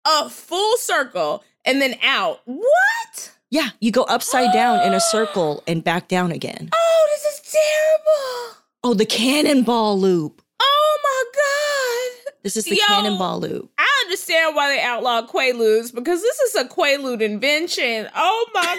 [0.06, 2.42] a full circle, and then out.
[2.46, 3.32] What?
[3.52, 6.70] Yeah, you go upside down in a circle and back down again.
[6.74, 8.58] Oh, this is terrible.
[8.84, 10.42] Oh, the cannonball loop.
[10.60, 12.34] Oh my god.
[12.44, 12.86] This is the Yo.
[12.88, 13.72] cannonball loop.
[13.78, 18.08] I understand why they outlawed Quaaludes because this is a Quaalude invention.
[18.16, 18.78] Oh my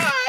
[0.00, 0.12] god.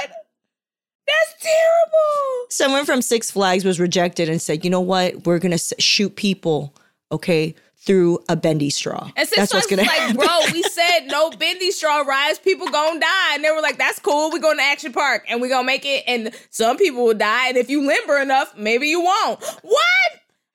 [1.06, 2.48] That's terrible.
[2.50, 5.26] Someone from Six Flags was rejected and said, "You know what?
[5.26, 6.74] We're gonna shoot people,
[7.12, 9.12] okay, through a bendy straw.
[9.16, 12.02] And Six That's what's Flags gonna was like, happen." bro, we said no bendy straw
[12.02, 13.36] rides, people gonna die.
[13.36, 14.32] And they were like, that's cool.
[14.32, 16.04] We're going to Action Park and we gonna make it.
[16.08, 17.50] And some people will die.
[17.50, 19.44] And if you limber enough, maybe you won't.
[19.64, 20.12] What?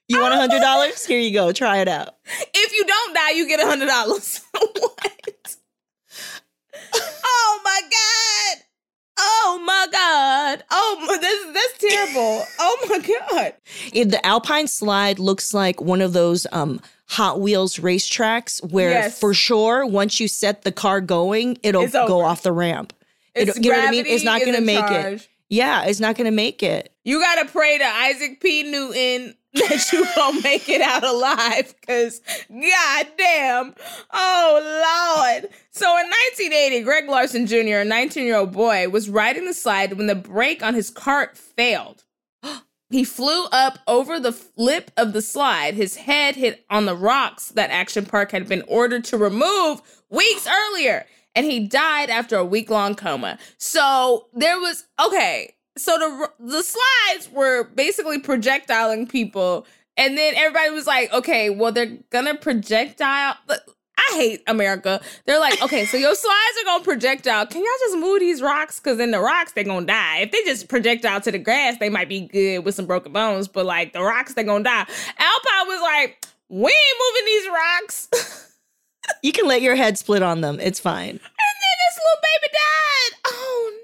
[0.08, 1.04] you want a hundred dollars?
[1.04, 1.52] Here you go.
[1.52, 2.14] Try it out.
[2.54, 4.40] If you don't die, you get a hundred dollars.
[4.52, 5.56] what?
[6.94, 8.62] oh my god.
[9.20, 10.64] Oh my god.
[10.70, 12.44] Oh my this that's terrible.
[12.58, 12.98] Oh my
[13.30, 13.54] god.
[13.92, 19.18] It- the Alpine slide looks like one of those um, Hot Wheels racetracks where, Yes.
[19.18, 22.92] for sure, once you set the car going, it'll It's go off the ramp.
[23.34, 24.06] It- you know what I mean?
[24.06, 25.28] It's not going to make it.
[25.48, 26.92] Yeah, it's not going to make it.
[27.04, 28.64] You gotta pray to Isaac P.
[28.64, 33.74] Newton that you gonna make it out alive, cause goddamn,
[34.12, 35.52] oh lord.
[35.70, 40.14] So in 1980, Greg Larson Jr., a 19-year-old boy, was riding the slide when the
[40.14, 42.04] brake on his cart failed.
[42.90, 45.74] He flew up over the lip of the slide.
[45.74, 50.48] His head hit on the rocks that Action Park had been ordered to remove weeks
[50.48, 53.38] earlier, and he died after a week long coma.
[53.58, 55.54] So there was okay.
[55.78, 59.66] So the the slides were basically projectiling people,
[59.96, 63.36] and then everybody was like, "Okay, well they're gonna projectile."
[63.98, 65.00] I hate America.
[65.26, 67.46] They're like, okay, so your slides are gonna projectile.
[67.46, 68.78] Can y'all just move these rocks?
[68.78, 70.18] Cause in the rocks they're gonna die.
[70.20, 73.48] If they just projectile to the grass, they might be good with some broken bones.
[73.48, 74.86] But like the rocks, they're gonna die.
[75.18, 78.44] Alpine was like, we ain't moving these rocks.
[79.22, 80.60] You can let your head split on them.
[80.60, 81.08] It's fine.
[81.08, 83.20] And then this little baby died.
[83.26, 83.77] Oh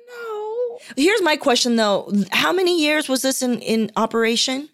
[0.97, 2.13] Here's my question though.
[2.33, 4.69] How many years was this in, in operation?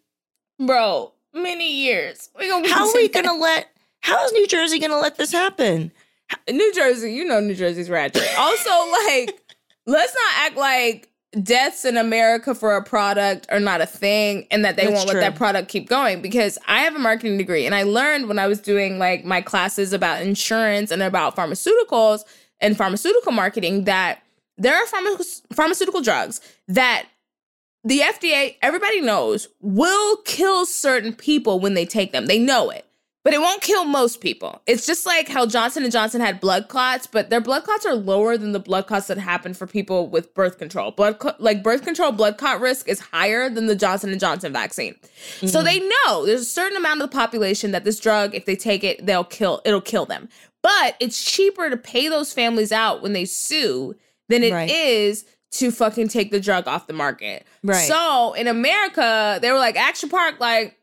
[0.59, 2.31] Bro, many years.
[2.39, 3.69] We gonna How are we gonna let
[4.01, 5.93] how is New Jersey gonna let this happen?
[6.49, 8.23] New Jersey, you know New Jersey's ratchet.
[8.39, 8.71] Also,
[9.07, 9.41] like,
[9.87, 11.11] let's not act like
[11.43, 15.11] deaths in America for a product are not a thing and that they That's won't
[15.11, 15.21] true.
[15.21, 18.39] let that product keep going because I have a marketing degree and I learned when
[18.39, 22.23] I was doing like my classes about insurance and about pharmaceuticals
[22.61, 24.23] and pharmaceutical marketing that
[24.61, 27.07] there are pharma- pharmaceutical drugs that
[27.83, 32.27] the FDA, everybody knows, will kill certain people when they take them.
[32.27, 32.87] They know it.
[33.23, 34.63] But it won't kill most people.
[34.67, 37.95] It's just like how Johnson and Johnson had blood clots, but their blood clots are
[37.95, 40.91] lower than the blood clots that happen for people with birth control.
[40.91, 44.55] Blood cl- like birth control blood clot risk is higher than the Johnson and Johnson
[44.55, 44.97] vaccine.
[45.41, 45.65] So mm-hmm.
[45.65, 48.85] they know there's a certain amount of the population that this drug if they take
[48.85, 50.31] it, they'll kill it'll kill them.
[50.63, 53.97] But it's cheaper to pay those families out when they sue
[54.31, 55.35] than it is Right.
[55.53, 57.47] to fucking take the drug off the market.
[57.63, 57.87] Right.
[57.89, 60.77] So in America, they were like Action Park like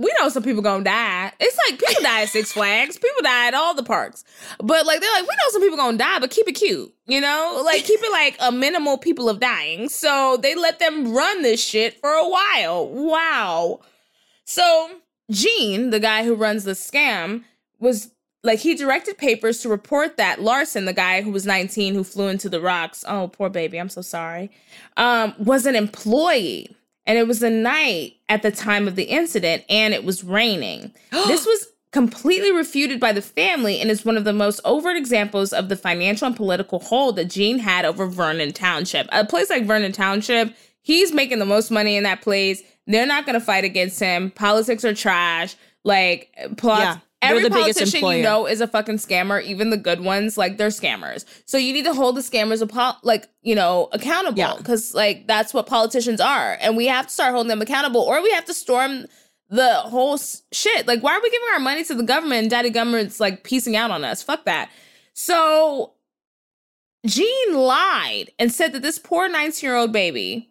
[0.00, 1.32] we know some people gonna die.
[1.40, 2.96] It's like people die at Six Flags.
[2.96, 4.22] People die at all the parks.
[4.62, 6.94] But like they're like, we know some people gonna die, but keep it cute.
[7.06, 7.62] You know?
[7.64, 9.88] Like keep it like a minimal people of dying.
[9.88, 12.88] So they let them run this shit for a while.
[12.88, 13.80] Wow.
[14.44, 14.90] So
[15.30, 17.42] Gene, the guy who runs the scam,
[17.80, 18.10] was
[18.42, 22.28] like he directed papers to report that Larson, the guy who was 19 who flew
[22.28, 24.50] into the rocks, oh poor baby, I'm so sorry,
[24.96, 26.74] um, was an employee.
[27.06, 30.92] And it was a night at the time of the incident, and it was raining.
[31.10, 35.52] this was completely refuted by the family and is one of the most overt examples
[35.54, 39.08] of the financial and political hold that Gene had over Vernon Township.
[39.10, 42.62] A place like Vernon Township, he's making the most money in that place.
[42.86, 44.30] They're not going to fight against him.
[44.30, 45.56] Politics are trash.
[45.84, 46.82] Like, plots.
[46.82, 49.42] Yeah, Every the politician you know is a fucking scammer.
[49.42, 51.24] Even the good ones, like they're scammers.
[51.46, 54.38] So you need to hold the scammers, apo- like you know, accountable.
[54.38, 54.54] Yeah.
[54.56, 58.22] Because like that's what politicians are, and we have to start holding them accountable, or
[58.22, 59.06] we have to storm
[59.50, 60.86] the whole s- shit.
[60.86, 63.74] Like, why are we giving our money to the government and daddy government's like piecing
[63.74, 64.22] out on us?
[64.22, 64.70] Fuck that.
[65.14, 65.94] So
[67.06, 70.50] Gene lied and said that this poor 19 year old baby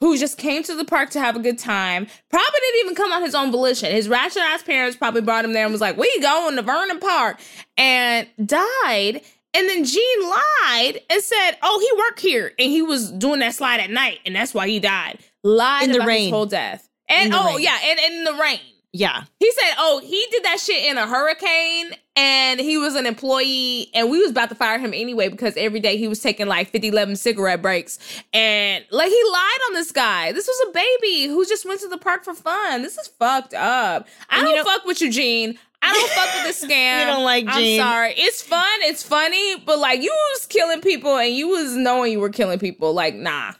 [0.00, 3.12] who just came to the park to have a good time, probably didn't even come
[3.12, 3.92] on his own volition.
[3.92, 7.38] His ass parents probably brought him there and was like, We going to Vernon Park
[7.76, 9.20] and died.
[9.52, 13.52] And then Gene lied and said, "Oh, he worked here and he was doing that
[13.52, 16.26] slide at night, and that's why he died." Lied In the rain.
[16.26, 17.60] his whole death, and In the oh rain.
[17.60, 18.60] yeah, and, and in the rain.
[18.92, 19.22] Yeah.
[19.38, 23.88] He said, "Oh, he did that shit in a hurricane, and he was an employee,
[23.94, 26.70] and we was about to fire him anyway because every day he was taking like
[26.70, 27.98] 50, 11 cigarette breaks,
[28.32, 30.32] and like he lied on this guy.
[30.32, 32.82] This was a baby who just went to the park for fun.
[32.82, 34.08] This is fucked up.
[34.28, 35.56] I don't know- fuck with you, Gene.
[35.82, 37.00] I don't fuck with this scam.
[37.00, 37.80] You don't like Gene.
[37.80, 38.14] I'm sorry.
[38.16, 38.66] It's fun.
[38.82, 42.58] It's funny, but like you was killing people, and you was knowing you were killing
[42.58, 42.92] people.
[42.92, 43.52] Like nah."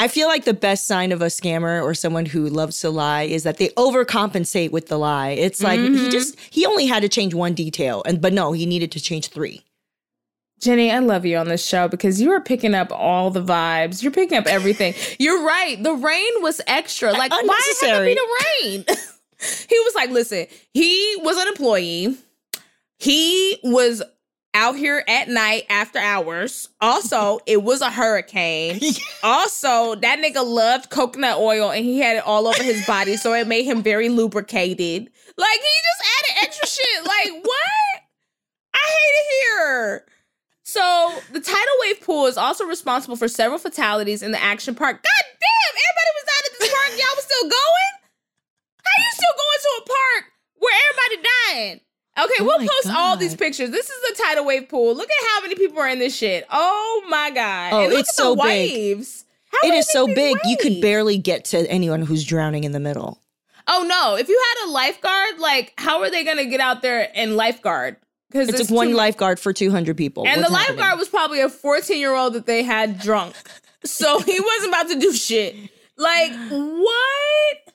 [0.00, 3.24] I feel like the best sign of a scammer or someone who loves to lie
[3.24, 5.30] is that they overcompensate with the lie.
[5.30, 6.10] It's like he Mhm.
[6.12, 9.28] just he only had to change one detail, and but no, he needed to change
[9.28, 9.64] three.
[10.60, 14.02] Jenny, I love you on this show because you are picking up all the vibes.
[14.02, 14.94] You're picking up everything.
[15.18, 15.80] You're right.
[15.82, 17.12] The rain was extra.
[17.12, 18.28] Like, why had to be the
[18.62, 18.84] rain?
[19.68, 22.16] he was like, listen, he was an employee.
[22.98, 24.02] He was
[24.58, 26.68] out here at night after hours.
[26.80, 28.80] Also, it was a hurricane.
[29.20, 33.34] Also, that nigga loved coconut oil and he had it all over his body, so
[33.34, 35.10] it made him very lubricated.
[35.36, 37.04] Like, he just added extra shit.
[37.04, 38.02] Like, what?
[38.74, 40.06] I hate it here.
[40.62, 45.02] So the tidal wave pool is also responsible for several fatalities in the action park.
[45.02, 46.90] God damn, everybody was out at this park.
[46.90, 47.92] Y'all was still going?
[48.84, 51.80] How you still going to a park where everybody dying?
[52.18, 53.70] Okay, Oh we'll post all these pictures.
[53.70, 54.94] This is the tidal wave pool.
[54.94, 56.46] Look at how many people are in this shit.
[56.50, 57.72] Oh my god.
[57.72, 58.44] Oh, And look it's at so the big.
[58.70, 59.24] waves.
[59.50, 62.80] How It is so big you could barely get to anyone who's drowning in the
[62.80, 63.18] middle.
[63.66, 64.16] Oh no!
[64.16, 67.96] If you had a lifeguard, like how are they gonna get out there and lifeguard?
[68.30, 70.26] Because It's like one lifeguard for two hundred people.
[70.26, 70.78] And What's the happening?
[70.80, 73.34] lifeguard was probably a 14 year old that they had drunk.
[73.84, 75.54] So he wasn't about to do shit.
[75.96, 77.67] Like, what?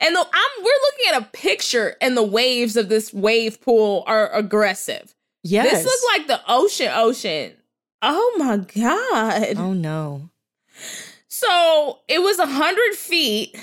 [0.00, 4.04] And the, I'm we're looking at a picture and the waves of this wave pool
[4.06, 5.14] are aggressive.
[5.42, 5.70] Yes.
[5.70, 7.52] This looks like the ocean ocean.
[8.02, 9.56] Oh my god.
[9.56, 10.30] Oh no.
[11.28, 13.56] So it was 100 feet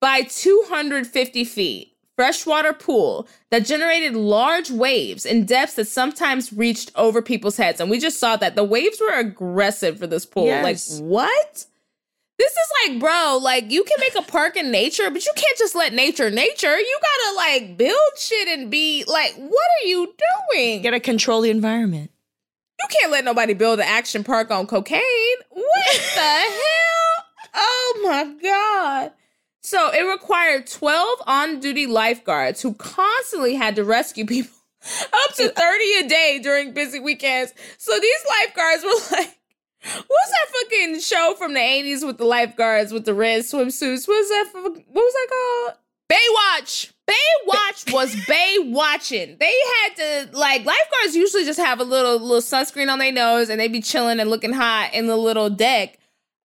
[0.00, 7.20] by 250 feet freshwater pool that generated large waves in depths that sometimes reached over
[7.20, 7.80] people's heads.
[7.80, 10.46] And we just saw that the waves were aggressive for this pool.
[10.46, 10.98] Yes.
[10.98, 11.66] Like, what?
[12.38, 15.58] This is like, bro, like you can make a park in nature, but you can't
[15.58, 16.78] just let nature nature.
[16.78, 20.14] You gotta like build shit and be like, what are you
[20.52, 20.76] doing?
[20.76, 22.10] You gotta control the environment.
[22.78, 25.00] You can't let nobody build an action park on cocaine.
[25.50, 25.64] What
[26.14, 27.24] the hell?
[27.54, 29.12] Oh my God.
[29.62, 34.52] So it required 12 on duty lifeguards who constantly had to rescue people
[35.12, 35.60] up to uh, uh.
[35.60, 37.52] 30 a day during busy weekends.
[37.78, 39.35] So these lifeguards were like,
[39.86, 44.06] What's that fucking show from the 80s with the lifeguards with the red swimsuits?
[44.08, 44.48] What's that?
[44.52, 45.78] For, what was that called?
[46.10, 46.92] Baywatch.
[47.08, 49.36] Baywatch was Bay watching.
[49.38, 49.96] They had
[50.30, 53.68] to like lifeguards usually just have a little little sunscreen on their nose and they
[53.68, 55.98] be chilling and looking hot in the little deck.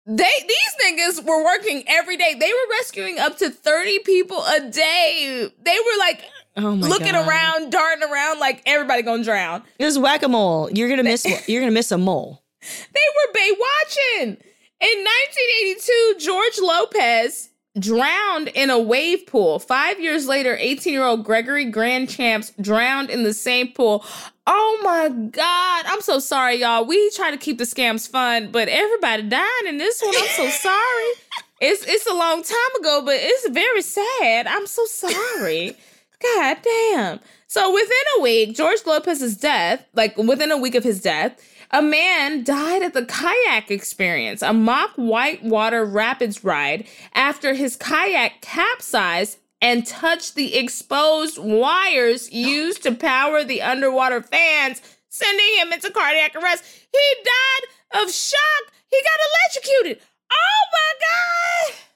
[0.06, 2.34] They these niggas were working every day.
[2.38, 5.48] They were rescuing up to 30 people a day.
[5.62, 6.22] They were like
[6.56, 7.28] Oh looking God.
[7.28, 9.62] around, darting around like everybody gonna drown.
[9.78, 10.70] This is whack a mole.
[10.72, 11.24] You're gonna miss.
[11.48, 12.42] you're gonna miss a mole.
[12.60, 14.36] They were Bay watching.
[14.80, 19.58] In 1982, George Lopez drowned in a wave pool.
[19.58, 24.04] Five years later, 18 year old Gregory Grand Champs drowned in the same pool.
[24.46, 25.84] Oh my God.
[25.86, 26.84] I'm so sorry, y'all.
[26.84, 30.14] We try to keep the scams fun, but everybody died in this one.
[30.16, 31.12] I'm so sorry.
[31.60, 34.46] It's it's a long time ago, but it's very sad.
[34.46, 35.76] I'm so sorry.
[36.22, 37.20] God damn.
[37.46, 41.40] So within a week, George Lopez's death, like within a week of his death,
[41.70, 48.40] a man died at the kayak experience, a mock whitewater rapids ride, after his kayak
[48.40, 55.90] capsized and touched the exposed wires used to power the underwater fans, sending him into
[55.90, 56.64] cardiac arrest.
[56.92, 58.72] He died of shock.
[58.90, 60.02] He got electrocuted.
[60.30, 61.87] Oh my God.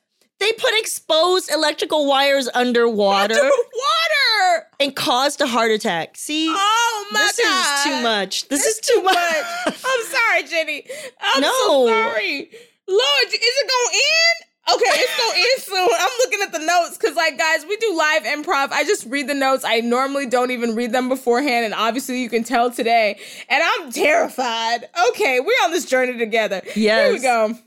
[0.43, 4.66] They put exposed electrical wires underwater Underwater.
[4.80, 6.16] and caused a heart attack.
[6.16, 7.26] See, Oh my god.
[7.28, 7.76] this God.
[7.78, 8.49] is too much.
[8.49, 9.16] This It's is too much.
[9.66, 10.84] I'm sorry, Jenny.
[11.20, 11.53] I'm No.
[11.66, 12.51] so sorry.
[12.88, 14.74] Lord, is it going in?
[14.74, 15.97] Okay, it's going in soon.
[16.01, 18.70] I'm looking at the notes because, like, guys, we do live improv.
[18.72, 19.64] I just read the notes.
[19.64, 23.18] I normally don't even read them beforehand, and obviously, you can tell today.
[23.49, 24.88] And I'm terrified.
[25.11, 26.62] Okay, we're on this journey together.
[26.76, 27.05] Yes.
[27.07, 27.59] Here we go.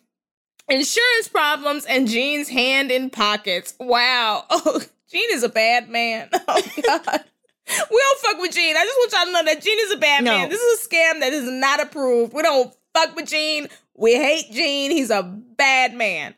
[0.68, 3.74] Insurance problems and Gene's hand in pockets.
[3.80, 4.46] Wow.
[4.52, 6.30] Oh, Gene is a bad man.
[6.48, 7.24] Oh God.
[7.68, 8.76] We don't fuck with Gene.
[8.78, 10.38] I just want y'all to know that Gene is a bad No.
[10.38, 10.50] man.
[10.50, 12.34] This is a scam that is not approved.
[12.34, 13.68] We don't fuck with Gene.
[13.96, 14.92] We hate Gene.
[14.92, 16.36] He's a bad man.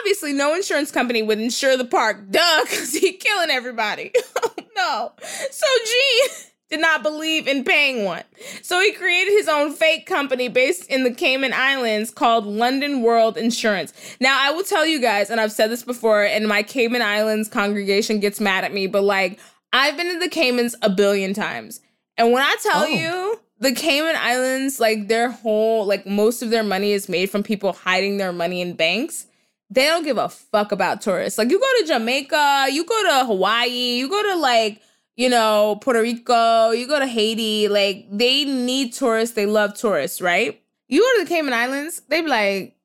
[0.00, 2.30] Obviously, no insurance company would insure the park.
[2.30, 4.12] Duh, because he killing everybody.
[4.42, 5.12] oh no.
[5.50, 6.28] So Gene,
[6.70, 8.22] did not believe in paying one.
[8.62, 13.38] So he created his own fake company based in the Cayman Islands called London World
[13.38, 13.92] Insurance.
[14.20, 17.48] Now, I will tell you guys, and I've said this before, and my Cayman Islands
[17.48, 19.38] congregation gets mad at me, but like,
[19.72, 21.80] I've been to the Caymans a billion times.
[22.16, 22.86] And when I tell Oh.
[22.86, 27.42] you, the Cayman Islands, like their whole, like most of their money is made from
[27.42, 29.26] people hiding their money in banks.
[29.70, 31.38] They don't give a fuck about tourists.
[31.38, 34.80] Like you go to Jamaica, you go to Hawaii, you go to like,
[35.18, 40.20] you know, Puerto Rico, you go to Haiti, like they need tourists, they love tourists,
[40.20, 40.62] right?
[40.86, 42.76] You go to the Cayman Islands, they be like,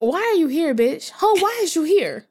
[0.00, 1.10] why are you here, bitch?
[1.10, 2.25] Ho, why is you here?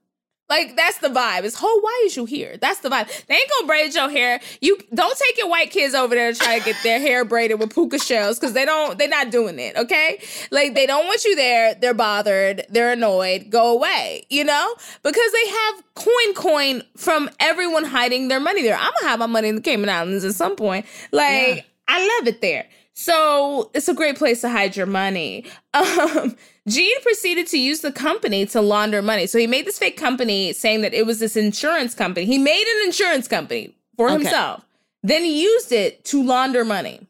[0.50, 1.44] Like that's the vibe.
[1.44, 2.58] It's ho, why is you here?
[2.58, 3.08] That's the vibe.
[3.26, 4.40] They ain't gonna braid your hair.
[4.62, 7.60] You don't take your white kids over there to try to get their hair braided
[7.60, 8.98] with puka shells because they don't.
[9.00, 9.76] They're not doing it.
[9.76, 10.22] Okay,
[10.52, 11.74] like they don't want you there.
[11.76, 12.66] They're bothered.
[12.70, 13.50] They're annoyed.
[13.50, 14.26] Go away.
[14.30, 18.78] You know because they have coin coin from everyone hiding their money there.
[18.78, 20.86] I'm gonna have my money in the Cayman Islands at some point.
[21.12, 21.62] Like Yeah.
[21.88, 22.68] I love it there.
[22.94, 25.46] So it's a great place to hide your money.
[25.76, 26.38] Um,
[26.68, 29.28] Gene proceeded to use the company to launder money.
[29.28, 32.26] So he made this fake company saying that it was this insurance company.
[32.26, 34.24] He made an insurance company for Okay.
[34.24, 34.66] himself.
[35.04, 37.02] Then he used it to launder money.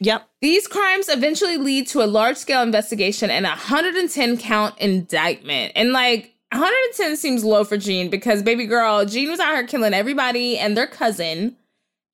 [0.00, 0.28] Yep.
[0.40, 5.72] These crimes eventually lead to a large scale investigation and a 110 count indictment.
[5.76, 9.94] And like 110 seems low for Gene because baby girl, Gene was out here killing
[9.94, 11.56] everybody and their cousin.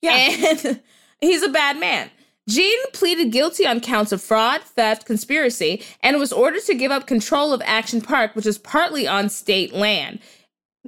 [0.03, 0.13] Yeah.
[0.13, 0.81] And
[1.23, 2.11] he's a bad man.
[2.49, 7.07] Gene pleaded guilty on counts of fraud, theft, conspiracy, and was ordered to give up
[7.07, 10.19] control of Action Park, which is partly on state land.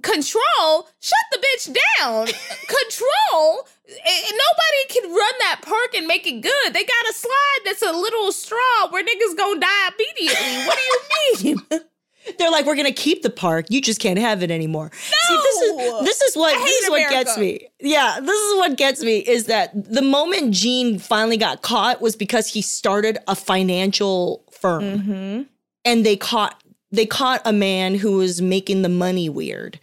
[0.02, 0.88] Control?
[1.00, 2.26] Shut the bitch down.
[2.66, 3.68] Control?
[3.88, 6.72] Eh, Nobody can run that park and make it good.
[6.72, 10.66] They got a slide that's a little straw where niggas gonna die immediately.
[10.66, 11.80] What do you mean?
[12.38, 13.66] They're like, we're gonna keep the park.
[13.68, 14.90] You just can't have it anymore.
[14.94, 17.68] See, this is this is what this is what gets me.
[17.80, 22.14] Yeah, this is what gets me is that the moment Gene finally got caught was
[22.16, 25.42] because he started a financial firm, Mm-hmm.
[25.84, 29.80] and they caught they caught a man who was making the money weird.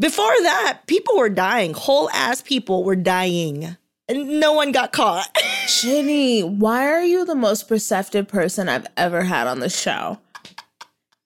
[0.00, 1.72] Before that, people were dying.
[1.74, 3.76] Whole ass people were dying,
[4.08, 5.28] and no one got caught.
[5.68, 10.18] Jenny, why are you the most perceptive person I've ever had on the show?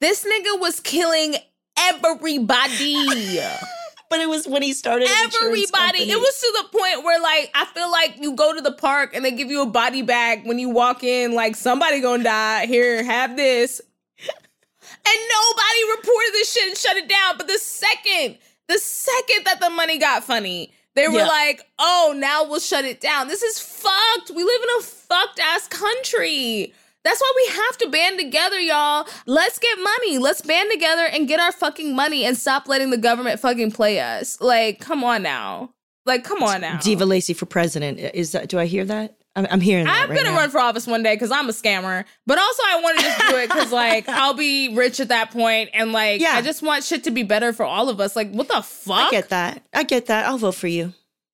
[0.00, 1.34] This nigga was killing
[1.78, 3.40] everybody.
[4.10, 5.08] but it was when he started.
[5.08, 6.10] everybody.
[6.10, 9.14] It was to the point where like I feel like you go to the park
[9.14, 12.66] and they give you a body bag when you walk in, like somebody gonna die.
[12.66, 13.80] Here, have this.
[14.22, 17.36] And nobody reported this shit and shut it down.
[17.38, 18.38] But the second,
[18.68, 21.26] the second that the money got funny, they were Yeah.
[21.26, 23.28] like, oh, now we'll shut it down.
[23.28, 24.30] This is fucked.
[24.30, 26.74] We live in a fucked ass country.
[27.04, 29.06] That's why we have to band together, y'all.
[29.26, 30.18] Let's get money.
[30.18, 34.00] Let's band together and get our fucking money and stop letting the government fucking play
[34.00, 34.40] us.
[34.40, 35.70] Like, come on now.
[36.04, 36.78] Like, come on now.
[36.78, 37.98] Diva Laci for president.
[37.98, 38.48] Is that?
[38.48, 39.16] Do I hear that?
[39.36, 40.02] I'm, I'm hearing that.
[40.02, 40.38] I'm right gonna now.
[40.38, 43.28] run for office one day because I'm a scammer, but also I want to just
[43.28, 46.32] do it because like I'll be rich at that point, and like Yeah.
[46.32, 48.16] I just want shit to be better for all of us.
[48.16, 49.06] Like, what the fuck?
[49.06, 49.62] I get that.
[49.72, 50.26] I get that.
[50.26, 50.92] I'll vote for you.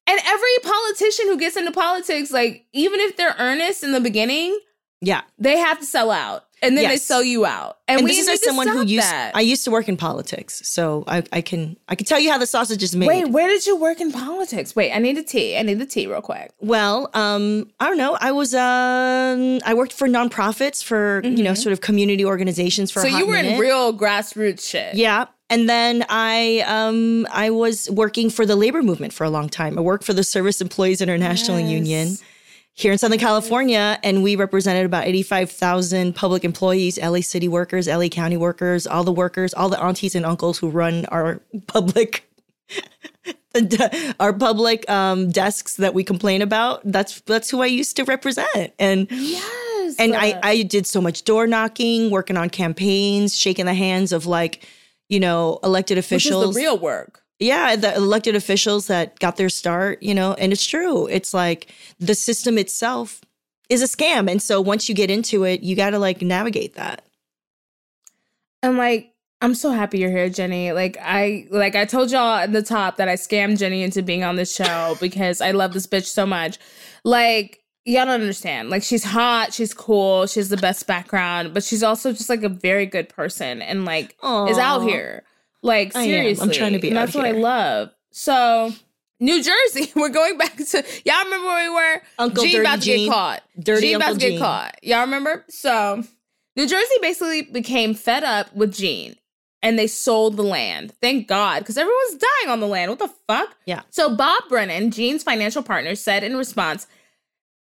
[0.08, 4.58] And every politician who gets into politics, like even if they're earnest in the beginning,
[5.00, 5.22] Yeah.
[5.38, 7.78] they have to sell out, and then they sell you out.
[7.86, 9.04] And, And, we this is need as to someone who used.
[9.06, 9.32] that.
[9.36, 12.38] I used to work in politics, so I, I can I can tell you how
[12.38, 13.06] the sausage is made.
[13.08, 14.74] Wait, where did you work in politics?
[14.74, 15.56] Wait, I need a tea.
[15.58, 16.50] I need the tea real quick.
[16.60, 18.16] Well, um, I don't know.
[18.20, 23.00] I was um, I worked for nonprofits for you know sort of community organizations for.
[23.00, 23.12] Mm-hmm.
[23.12, 24.94] so you were in real grassroots shit.
[24.94, 25.26] Yeah.
[25.48, 29.78] And then I um I was working for the labor movement for a long time.
[29.78, 32.16] I worked for the Service Employees International Union
[32.76, 38.08] here in Southern California, and we represented about 85,000 public employees, LA city workers, LA
[38.08, 42.28] county workers, all the workers, all the aunties and uncles who run our public
[44.20, 46.82] our public um, desks that we complain about.
[46.84, 48.74] That's that's who I used to represent.
[48.78, 49.96] And Yes.
[49.98, 54.26] and I, I did so much door knocking, working on campaigns, shaking the hands of
[54.26, 54.68] like,
[55.08, 56.54] you know, elected officials.
[56.54, 57.22] the real work.
[57.38, 61.06] Yeah, the elected officials that got their start, you know, and it's true.
[61.06, 63.20] It's like the system itself
[63.68, 64.30] is a scam.
[64.30, 67.04] And so once you get into it, you got to like navigate that.
[68.62, 69.12] And like,
[69.42, 70.72] I'm so happy you're here, Jenny.
[70.72, 74.24] Like I like I told y'all at the top that I scammed Jenny into being
[74.24, 76.58] on this show because I love this bitch so much.
[77.04, 78.70] Like, y'all don't understand.
[78.70, 82.42] Like she's hot, she's cool, she has the best background, but she's also just like
[82.44, 84.16] a very good person and like
[84.48, 85.22] is out here.
[85.62, 86.40] Like I am.
[86.40, 87.90] I'm trying to be that's what I love.
[88.12, 88.72] So
[89.20, 92.02] New Jersey, we're going back to y'all remember where we were?
[92.18, 93.06] Uncle Gene Dirty about to Gene.
[93.06, 93.42] get caught.
[93.58, 94.40] Dirty Gene about Uncle to get Gene.
[94.40, 94.78] caught.
[94.82, 95.44] Y'all remember?
[95.48, 96.02] So
[96.56, 99.16] New Jersey basically became fed up with Gene
[99.62, 100.92] and they sold the land.
[101.00, 102.90] Thank God, because everyone's dying on the land.
[102.90, 103.56] What the fuck?
[103.66, 103.82] Yeah.
[103.90, 106.86] So Bob Brennan, Gene's financial partner, said in response,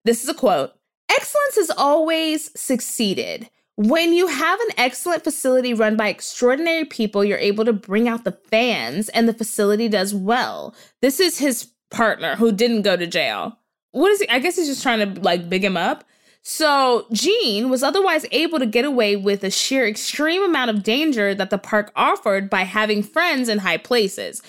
[0.04, 0.72] This is a quote
[1.10, 3.50] Excellence has always succeeded.
[3.82, 8.24] When you have an excellent facility run by extraordinary people, you're able to bring out
[8.24, 10.74] the fans and the facility does well.
[11.00, 13.56] This is his partner who didn't go to jail.
[13.92, 14.28] What is he?
[14.28, 16.04] I guess he's just trying to like big him up.
[16.42, 21.34] So Gene was otherwise able to get away with a sheer extreme amount of danger
[21.34, 24.42] that the park offered by having friends in high places.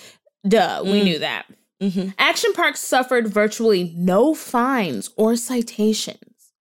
[0.46, 1.04] Duh, we Mm.
[1.04, 1.46] knew that.
[1.82, 2.10] Mm-hmm.
[2.18, 6.52] Action Park suffered virtually no fines or citations.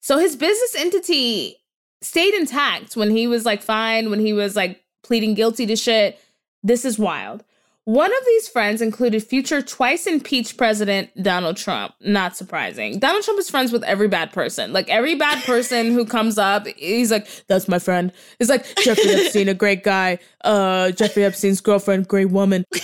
[0.00, 1.56] So his business entity
[2.04, 6.18] stayed intact when he was like fine, when he was like pleading guilty to shit.
[6.62, 7.44] This is wild.
[7.86, 11.94] One of these friends included future twice impeached president Donald Trump.
[12.00, 12.98] Not surprising.
[12.98, 14.72] Donald Trump is friends with every bad person.
[14.72, 18.10] Like every bad person who comes up, he's like, that's my friend.
[18.40, 20.18] It's like Jeffrey Epstein, a great guy.
[20.42, 22.64] Uh, Jeffrey Epstein's girlfriend, great woman.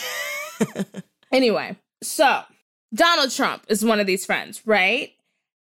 [1.33, 2.43] Anyway, so
[2.93, 5.11] Donald Trump is one of these friends, right?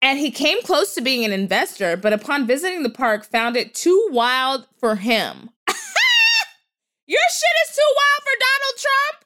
[0.03, 3.75] And he came close to being an investor, but upon visiting the park, found it
[3.75, 5.51] too wild for him.
[7.07, 9.17] Your shit is too wild for Donald Trump?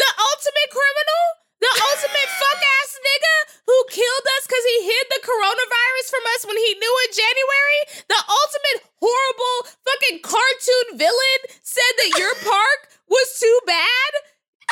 [0.00, 1.24] The ultimate criminal?
[1.60, 3.36] The ultimate fuck ass nigga
[3.68, 7.80] who killed us because he hid the coronavirus from us when he knew in January?
[8.08, 14.12] The ultimate horrible fucking cartoon villain said that your park was too bad?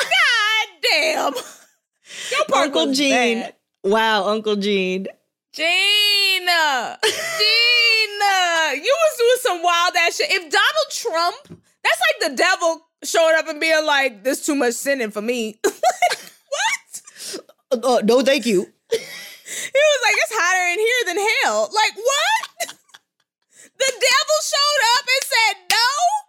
[0.01, 1.33] God damn.
[2.31, 3.41] Your park Uncle was Gene.
[3.41, 3.55] bad.
[3.83, 5.07] Wow, Uncle Gene.
[5.53, 5.67] Gene,
[6.47, 6.49] Gene,
[8.81, 10.31] you was doing some wild ass shit.
[10.31, 14.73] If Donald Trump, that's like the devil showing up and being like, "There's too much
[14.73, 17.37] sinning for me." what?
[17.71, 18.61] Uh, uh, no, thank you.
[18.61, 22.69] He was like, "It's hotter in here than hell." Like what?
[23.77, 26.22] the devil showed up and said, "No."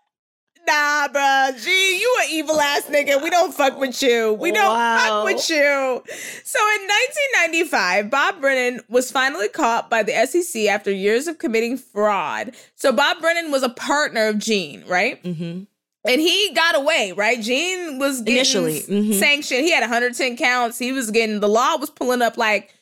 [0.67, 1.63] Nah, bruh.
[1.63, 3.23] Gee, you an evil ass nigga.
[3.23, 4.33] We don't fuck with you.
[4.33, 4.99] We don't Wow.
[4.99, 6.03] fuck with you.
[6.45, 11.77] So in 1995, Bob Brennan was finally caught by the SEC after years of committing
[11.77, 12.53] fraud.
[12.75, 15.23] So Bob Brennan was a partner of Gene, right?
[15.23, 15.65] Mm-hmm.
[16.07, 17.41] And he got away, right?
[17.41, 19.19] Gene was getting Initially, mhm.
[19.19, 19.65] sanctioned.
[19.65, 20.79] He had 110 counts.
[20.79, 22.75] He was getting the law was pulling up like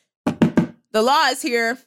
[0.91, 1.77] the law is here.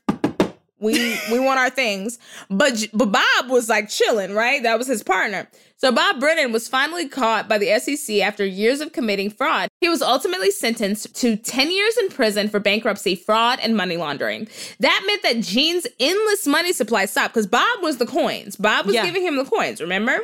[0.78, 2.18] We we want our things.
[2.51, 4.62] But but Bob was like chilling, right?
[4.62, 5.49] That was his partner.
[5.78, 9.68] So Bob Brennan was finally caught by the SEC after years of committing fraud.
[9.80, 14.48] He was ultimately sentenced to 10 years in prison for bankruptcy, fraud, and money laundering.
[14.80, 18.56] That meant that Gene's endless money supply stopped because Bob was the coins.
[18.56, 19.04] Bob was Yeah.
[19.04, 20.18] giving him the coins, remember?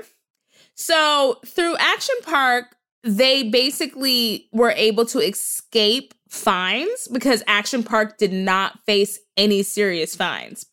[0.75, 2.75] So through Action Park,
[3.05, 10.17] they basically were able to escape fines because Action Park did not face any serious
[10.17, 10.65] fines.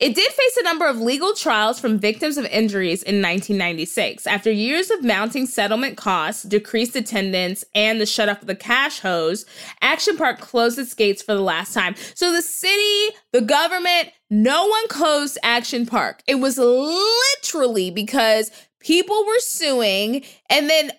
[0.00, 4.26] It did face a number of legal trials from victims of injuries in 1996.
[4.26, 9.00] After years of mounting settlement costs, decreased attendance, and the shut off of the cash
[9.00, 9.44] hose,
[9.82, 11.94] Action Park closed its gates for the last time.
[12.14, 16.22] So the city, the government, no one closed Action Park.
[16.26, 20.90] It was literally because people were suing and then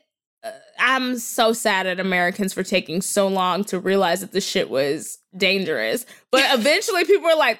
[0.79, 5.19] I'm so sad at Americans for taking so long to realize that the shit was
[5.35, 6.05] dangerous.
[6.31, 7.59] But eventually people were like,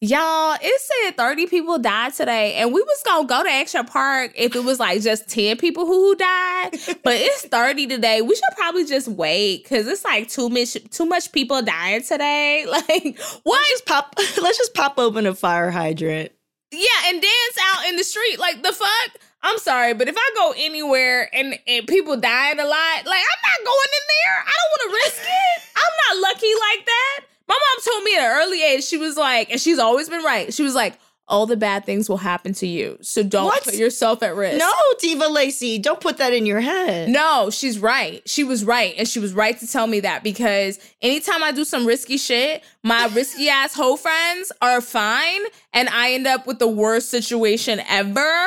[0.00, 4.32] Y'all, it said 30 people died today, and we was gonna go to Extra Park
[4.34, 6.70] if it was like just 10 people who, died.
[7.02, 8.20] But it's 30 today.
[8.20, 12.66] We should probably just wait because it's like too much too much people dying today.
[12.74, 13.58] Like what?
[13.58, 14.14] Let's just pop.
[14.42, 16.32] Let's just pop open a fire hydrant.
[16.70, 18.38] Yeah, and dance out in the street.
[18.38, 19.20] Like the fuck?
[19.44, 23.42] I'm sorry, but if I go anywhere and, and people dying a lot, like I'm
[23.42, 24.36] not going in there.
[24.40, 25.62] I don't want to risk it.
[25.76, 27.20] I'm not lucky like that.
[27.46, 30.22] My mom told me at an early age, she was like, and she's always been
[30.24, 30.52] right.
[30.52, 32.98] She was like, all the bad things will happen to you.
[33.00, 33.64] So don't What?
[33.64, 34.58] put yourself at risk.
[34.58, 34.70] No,
[35.00, 37.08] Diva Laci, don't put that in your head.
[37.08, 38.26] No, she's right.
[38.28, 38.94] She was right.
[38.98, 42.62] And she was right to tell me that because anytime I do some risky shit,
[42.82, 45.40] my risky ass hoe friends are fine.
[45.72, 48.46] And I end up with the worst situation ever.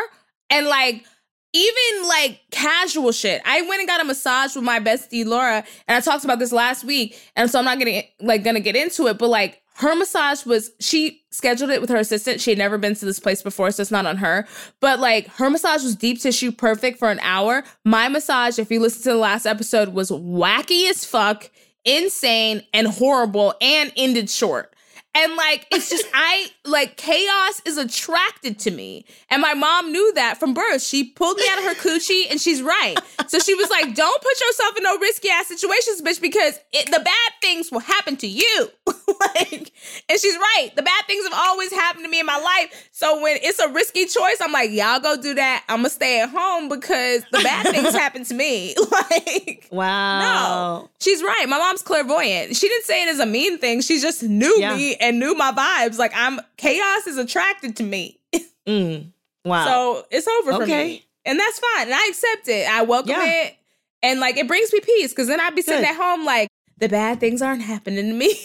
[0.49, 1.05] And like,
[1.53, 3.41] even like casual shit.
[3.45, 6.51] I went and got a massage with my bestie Laura, and I talked about this
[6.51, 7.19] last week.
[7.35, 10.71] And so I'm not gonna like gonna get into it, but like her massage was
[10.79, 12.41] she scheduled it with her assistant.
[12.41, 14.47] She had never been to this place before, so it's not on her.
[14.79, 17.63] But like her massage was deep tissue perfect for an hour.
[17.85, 21.49] My massage, if you listen to the last episode, was wacky as fuck,
[21.85, 24.73] insane, and horrible, and ended short.
[25.15, 29.05] And like, it's just, I like chaos is attracted to me.
[29.29, 30.83] And my mom knew that from birth.
[30.83, 32.95] She pulled me out of her coochie and she's right.
[33.27, 36.85] So she was like, don't put yourself in no risky ass situations, bitch, because it,
[36.91, 38.69] the bad things will happen to you.
[39.35, 39.71] like,
[40.09, 40.69] and she's right.
[40.75, 42.89] The bad things have always happened to me in my life.
[42.91, 45.63] So when it's a risky choice, I'm like, y'all go do that.
[45.69, 48.75] I'm gonna stay at home because the bad things happen to me.
[48.91, 50.19] like, wow.
[50.19, 51.45] No, she's right.
[51.47, 52.55] My mom's clairvoyant.
[52.55, 53.81] She didn't say it as a mean thing.
[53.81, 54.75] She just knew Yeah.
[54.75, 55.97] me and knew my vibes.
[55.97, 58.19] Like, I'm chaos is attracted to me.
[58.67, 59.11] Mm.
[59.45, 59.65] Wow.
[59.65, 61.05] So it's over for me.
[61.25, 61.85] And that's fine.
[61.87, 62.69] And I accept it.
[62.69, 63.43] I welcome Yeah.
[63.45, 63.57] it.
[64.03, 65.89] And like it brings me peace because then I'd be sitting Good.
[65.91, 68.37] at home like the bad things aren't happening to me.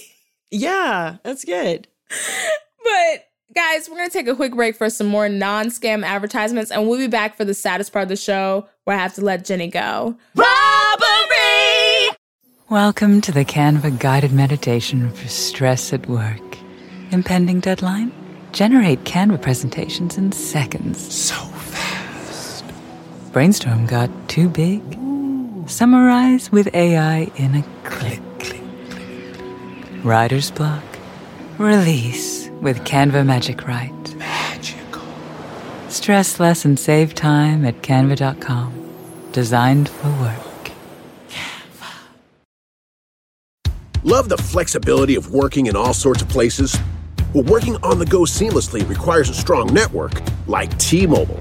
[0.53, 1.89] Yeah, that's good.
[2.85, 6.99] but guys, we're gonna take a quick break for some more non-scam advertisements, and we'll
[6.99, 9.69] be back for the saddest part of the show where I have to let Jenny
[9.69, 10.17] go.
[10.35, 12.17] Robbery!
[12.69, 16.41] Welcome to the Canva guided meditation for stress at work.
[17.11, 18.13] Impending deadline?
[18.53, 21.01] Generate Canva presentations in seconds.
[21.15, 22.65] So fast.
[23.33, 24.83] Brainstorm got too big?
[25.67, 28.21] Summarize with AI in a click.
[30.05, 30.83] Writer's block?
[31.59, 34.17] Release with Canva Magic Write.
[34.17, 35.03] Magical.
[35.89, 38.73] Stress less and save time at canva.com.
[39.31, 40.73] Designed for work.
[44.03, 46.77] Love the flexibility of working in all sorts of places?
[47.33, 51.41] Well, working on the go seamlessly requires a strong network like T Mobile.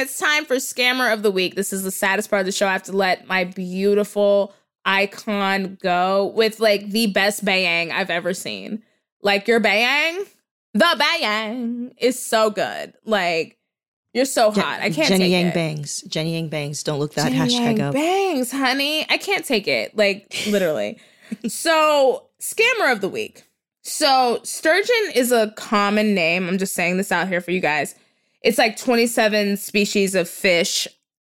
[0.00, 1.54] it's time for scammer of the week.
[1.54, 2.66] This is the saddest part of the show.
[2.66, 8.34] I have to let my beautiful icon go with like the best bayang I've ever
[8.34, 8.82] seen.
[9.22, 10.26] Like your bayang,
[10.74, 12.94] the bayang is so good.
[13.04, 13.58] Like
[14.12, 14.80] you're so hot.
[14.80, 15.54] I can't Jenny Yang it.
[15.54, 16.02] bangs.
[16.02, 16.82] Jenny Yang bangs.
[16.82, 17.94] Don't look that Jenny hashtag Yang up.
[17.94, 19.06] Bangs, honey.
[19.08, 19.96] I can't take it.
[19.96, 20.98] Like literally.
[21.46, 23.44] so, scammer of the week.
[23.82, 26.48] So, sturgeon is a common name.
[26.48, 27.94] I'm just saying this out here for you guys.
[28.42, 30.88] It's like 27 species of fish.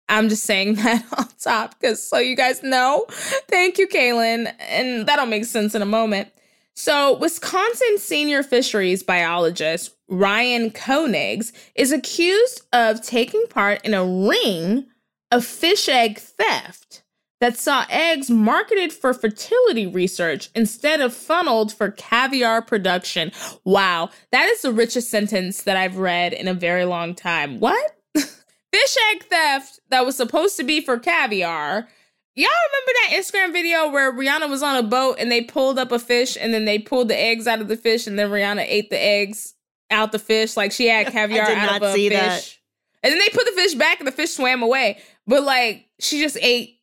[0.10, 3.06] I'm just saying that on top because so you guys know.
[3.10, 4.54] Thank you, Kaelyn.
[4.60, 6.30] And that'll make sense in a moment.
[6.76, 14.86] So, Wisconsin senior fisheries biologist Ryan Koenigs is accused of taking part in a ring
[15.32, 17.02] of fish egg theft
[17.40, 23.32] that saw eggs marketed for fertility research instead of funneled for caviar production.
[23.64, 27.60] Wow, that is the richest sentence that I've read in a very long time.
[27.60, 27.96] What?
[28.16, 31.88] fish egg theft that was supposed to be for caviar.
[32.36, 35.92] Y'all remember that Instagram video where Rihanna was on a boat and they pulled up
[35.92, 38.64] a fish and then they pulled the eggs out of the fish and then Rihanna
[38.68, 39.56] ate the eggs
[39.90, 42.12] out the fish like she had caviar out of a fish.
[42.12, 42.58] that.
[43.04, 45.00] And then they put the fish back and the fish swam away.
[45.26, 46.77] But like she just ate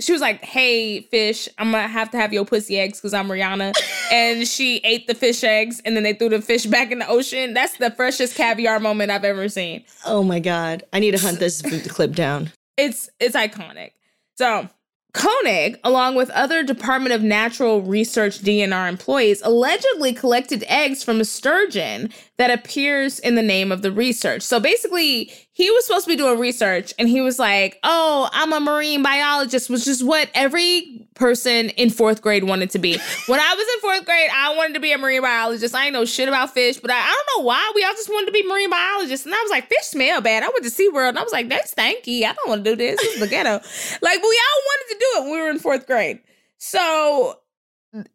[0.00, 3.28] she was like, "Hey, fish, I'm gonna have to have your pussy eggs because I'm
[3.28, 3.74] Rihanna."
[4.12, 7.08] and she ate the fish eggs, and then they threw the fish back in the
[7.08, 7.54] ocean.
[7.54, 9.84] That's the freshest caviar moment I've ever seen.
[10.04, 10.82] Oh my God.
[10.92, 12.52] I need to hunt this clip down.
[12.76, 13.92] It's it's iconic.
[14.36, 14.68] So
[15.12, 21.24] Koenig, along with other Department of Natural Research DNR employees, allegedly collected eggs from a
[21.24, 24.42] sturgeon that appears in the name of the research.
[24.42, 28.50] So basically, he was supposed to be doing research and he was like, Oh, I'm
[28.54, 32.98] a marine biologist, which is what every person in fourth grade wanted to be.
[33.26, 35.74] when I was in fourth grade, I wanted to be a marine biologist.
[35.74, 37.72] I ain't know shit about fish, but I, I don't know why.
[37.74, 39.26] We all just wanted to be marine biologists.
[39.26, 40.42] And I was like, Fish smell bad.
[40.42, 42.24] I went to SeaWorld and I was like, They stanky.
[42.24, 42.98] I don't want to do this.
[42.98, 43.50] This is the ghetto.
[44.00, 46.20] like, we all wanted to do it when we were in fourth grade.
[46.56, 47.38] So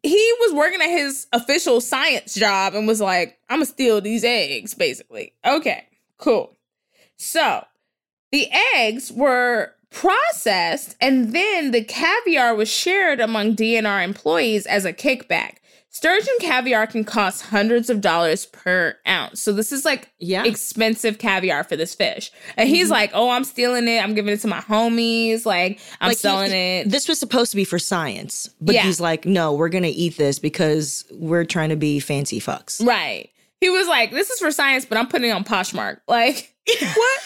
[0.02, 4.24] he was working at his official science job and was like, I'm gonna steal these
[4.24, 5.32] eggs, basically.
[5.46, 5.86] Okay,
[6.18, 6.55] cool.
[7.16, 7.64] So
[8.32, 14.92] the eggs were processed and then the caviar was shared among DNR employees as a
[14.92, 15.56] kickback.
[15.88, 19.40] Sturgeon caviar can cost hundreds of dollars per ounce.
[19.40, 20.44] So this is like Yeah.
[20.44, 22.30] expensive caviar for this fish.
[22.58, 22.90] And he's Mhm.
[22.90, 24.04] like, "Oh, I'm stealing it.
[24.04, 25.46] I'm giving it to my homies.
[25.46, 28.82] Like, I'm Like, he- selling it." This was supposed to be for science, but Yeah.
[28.82, 32.84] he's like, no, we're going to eat this because we're trying to be fancy fucks.
[32.86, 33.30] Right.
[33.62, 36.52] He was like, "This is for science, but I'm putting it on Poshmark." Like,
[36.94, 37.20] what?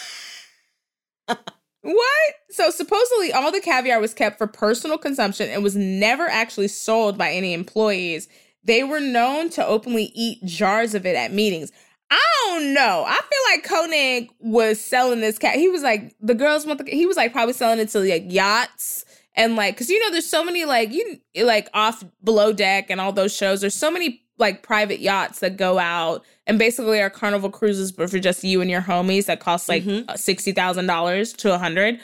[1.81, 2.33] what?
[2.49, 7.17] So supposedly, all the caviar was kept for personal consumption and was never actually sold
[7.17, 8.27] by any employees.
[8.63, 11.71] They were known to openly eat jars of it at meetings.
[12.11, 13.05] I don't know.
[13.07, 15.55] I feel like Koenig was selling this cat.
[15.55, 16.91] He was like, the girls want the.
[16.91, 20.29] He was like probably selling it to like yachts and like, cause you know, there's
[20.29, 23.61] so many like you like off below deck and all those shows.
[23.61, 28.09] There's so many like private yachts that go out and basically are carnival cruises, but
[28.09, 30.17] for just you and your homies that cost like Mhm.
[30.17, 31.99] sixty thousand dollars to a hundred.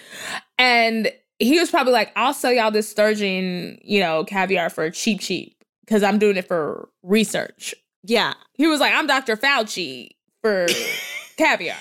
[0.58, 5.20] And he was probably like, "I'll sell y'all this sturgeon, you know, caviar for cheap,
[5.20, 8.34] cheap, because I'm doing it for research." Yeah.
[8.54, 9.36] He was like, "I'm Dr.
[9.36, 10.12] Fauci
[10.42, 10.68] for
[11.38, 11.76] caviar."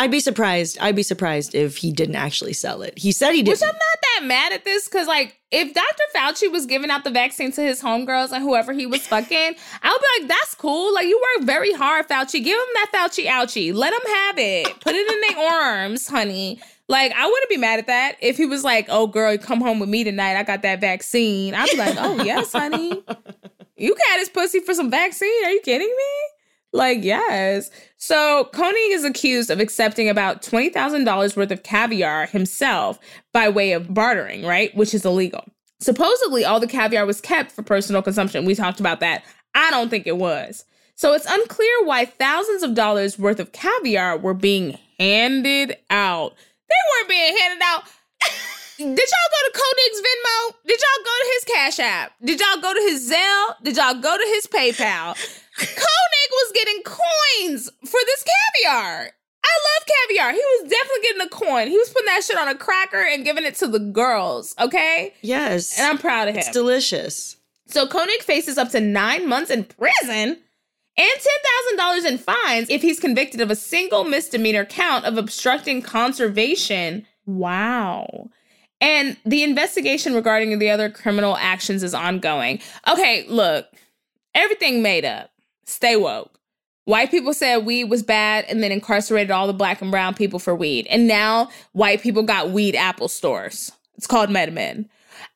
[0.00, 0.78] I'd be surprised.
[0.80, 2.98] I'd be surprised if he didn't actually sell it.
[2.98, 3.62] He said he didn't.
[3.62, 3.76] I'm not
[4.14, 6.02] that mad at this because, like, if Dr.
[6.16, 9.90] Fauci was giving out the vaccine to his homegirls and whoever he was fucking, I
[9.92, 10.94] would be like, that's cool.
[10.94, 12.42] Like, you work very hard, Fauci.
[12.42, 13.74] Give him that Fauci ouchie.
[13.74, 14.80] Let him have it.
[14.80, 16.62] Put it in their arms, honey.
[16.88, 19.80] Like, I wouldn't be mad at that if he was like, oh, girl, come home
[19.80, 20.38] with me tonight.
[20.38, 21.54] I got that vaccine.
[21.54, 23.04] I'd be like, oh, yes, honey.
[23.76, 25.42] You got his pussy for some vaccine.
[25.46, 26.39] Are you kidding me?
[26.72, 27.70] Like, yes.
[27.96, 32.98] So Koenig is accused of accepting about $20,000 worth of caviar himself
[33.32, 34.74] by way of bartering, right?
[34.76, 35.44] Which is illegal.
[35.80, 38.44] Supposedly, all the caviar was kept for personal consumption.
[38.44, 39.24] We talked about that.
[39.54, 40.64] I don't think it was.
[40.94, 46.34] So it's unclear why thousands of dollars worth of caviar were being handed out.
[46.68, 47.84] They weren't being handed out.
[48.76, 50.54] Did y'all go to Koenig's Venmo?
[50.66, 52.12] Did y'all go to his Cash App?
[52.22, 53.62] Did y'all go to his Zelle?
[53.62, 55.16] Did y'all go to his PayPal?
[55.56, 55.76] Koenig
[56.50, 59.10] was getting coins for this caviar.
[59.42, 60.32] I love caviar.
[60.32, 61.68] He was definitely getting a coin.
[61.68, 65.14] He was putting that shit on a cracker and giving it to the girls, okay?
[65.22, 65.78] yes.
[65.78, 66.40] And I'm proud of him.
[66.40, 67.36] It's delicious.
[67.66, 70.38] So Koenig faces up to nine months in prison
[70.96, 71.20] and
[71.78, 77.06] $10,000 in fines if he's convicted of a single misdemeanor count of obstructing conservation.
[77.26, 78.28] Wow.
[78.80, 82.60] And the investigation regarding the other criminal actions is ongoing.
[82.88, 83.66] Okay, look,
[84.34, 85.30] everything made up.
[85.64, 86.39] Stay woke.
[86.90, 90.40] White people said weed was bad and then incarcerated all the black and brown people
[90.40, 90.88] for weed.
[90.90, 93.70] And now white people got weed apple stores.
[93.96, 94.88] It's called MedMen.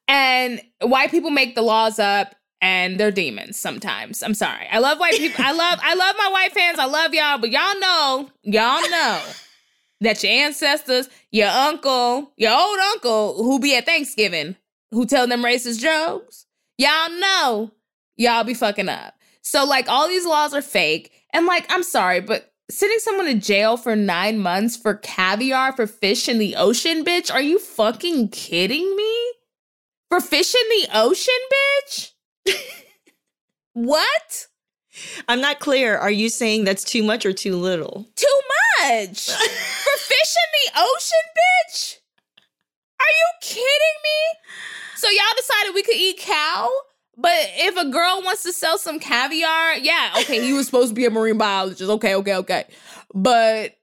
[0.08, 4.20] And white people make the laws up and they're demons sometimes.
[4.24, 4.66] I'm sorry.
[4.68, 5.44] I love white people.
[5.44, 6.80] I love I love my white fans.
[6.80, 9.22] I love y'all, but y'all know, y'all know
[10.00, 14.56] that your ancestors, your uncle, your old uncle who be at Thanksgiving,
[14.90, 16.46] who tell them racist jokes,
[16.78, 17.70] y'all know
[18.16, 19.14] y'all be fucking up.
[19.42, 21.12] So like all these laws are fake.
[21.34, 25.88] And like, I'm sorry, but sending someone to jail for nine months for caviar for
[25.88, 27.30] fish in the ocean, bitch?
[27.30, 29.32] Are you fucking kidding me?
[30.08, 32.12] For fish in the ocean, bitch?
[33.72, 34.46] what?
[35.26, 35.98] I'm not clear.
[35.98, 38.06] Are you saying that's too much or too little?
[38.14, 38.40] Too
[38.80, 39.26] much.
[39.30, 41.96] for fish in the ocean, bitch?
[43.00, 44.38] Are you kidding me?
[44.94, 46.70] So y'all decided we could eat cow?
[47.16, 50.94] But if a girl wants to sell some caviar, yeah, okay, he was supposed to
[50.94, 51.88] be a marine biologist.
[51.88, 52.64] Okay, okay, okay.
[53.14, 53.74] But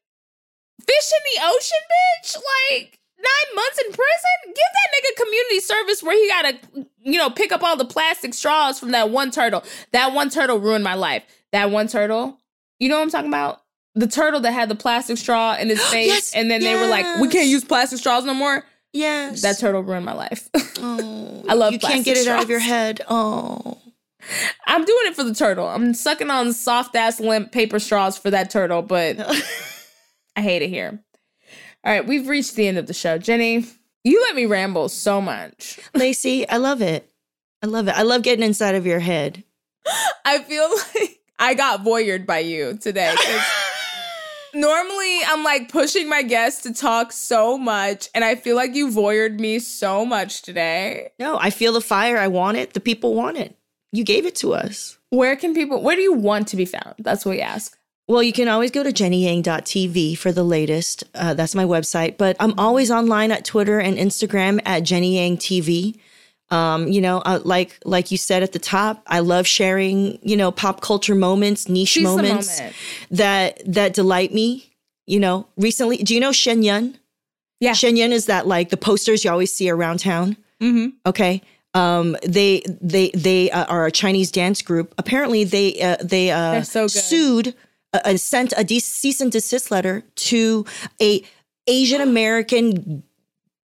[0.86, 2.36] fish in the ocean, bitch?
[2.36, 4.38] Like nine months in prison?
[4.48, 8.34] Give that nigga community service where he gotta, you know, pick up all the plastic
[8.34, 9.64] straws from that one turtle.
[9.92, 11.24] That one turtle ruined my life.
[11.52, 12.38] That one turtle.
[12.80, 13.62] You know what I'm talking about?
[13.94, 16.88] The turtle that had the plastic straw in his face, Yes, and then they were
[16.88, 19.42] like, "We can't use plastic straws no more." Yes.
[19.42, 20.50] That turtle ruined my life.
[20.84, 23.02] Oh, I love You can't get it out of your head.
[23.08, 23.78] Oh.
[24.66, 25.68] I'm doing it for the turtle.
[25.68, 29.20] I'm sucking on soft ass limp paper straws for that turtle, but
[30.36, 31.00] I hate it here.
[31.84, 33.20] All right, we've reached the end of the show.
[33.20, 33.66] Jenny,
[34.04, 35.80] you let me ramble so much.
[35.94, 37.08] Laci, I love it.
[37.62, 37.96] I love it.
[37.96, 39.44] I love getting inside of your head.
[40.26, 43.14] I feel like I got voyeured by you today.
[44.54, 48.90] Normally, I'm like pushing my guests to talk so much, and I feel like you
[48.90, 51.10] voyeured me so much today.
[51.20, 52.18] No, I feel the fire.
[52.18, 52.74] I want it.
[52.74, 53.56] The people want it.
[53.92, 54.98] You gave it to us.
[55.10, 56.96] Where can people, where do you want to be found?
[57.00, 57.78] That's what we ask.
[58.08, 61.04] Well, you can always go to jennyyang.tv for the latest.
[61.16, 62.18] Uh, that's my website.
[62.18, 66.00] But I'm always online at Twitter and Instagram at Jenny Yang TV.
[66.52, 70.36] Um, you know, uh, like like you said at the top, I love sharing, you
[70.36, 72.76] know, pop culture moments, niche She's moments moment.
[73.12, 74.68] that that delight me.
[75.08, 76.98] You know, recently, do you know Shen Yun?
[77.60, 77.74] Yeah.
[77.74, 80.36] Shen Yun is that like the posters you always see around town.
[80.62, 80.90] Mm-hmm.
[81.06, 81.42] Okay.
[81.74, 84.94] Um, they they they uh, are a Chinese dance group.
[84.98, 87.56] Apparently, they uh, they uh, so sued
[87.94, 90.66] uh, uh, sent a de- cease and desist letter to
[91.02, 91.24] a
[91.68, 93.04] Asian American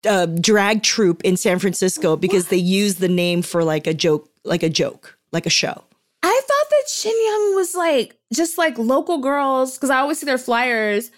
[0.08, 4.30] uh, drag troupe in San Francisco because they used the name for like a joke,
[4.44, 5.84] like a joke, like a show.
[6.24, 10.26] I thought that Shen Yun was like just like local girls because I always see
[10.26, 11.12] their flyers,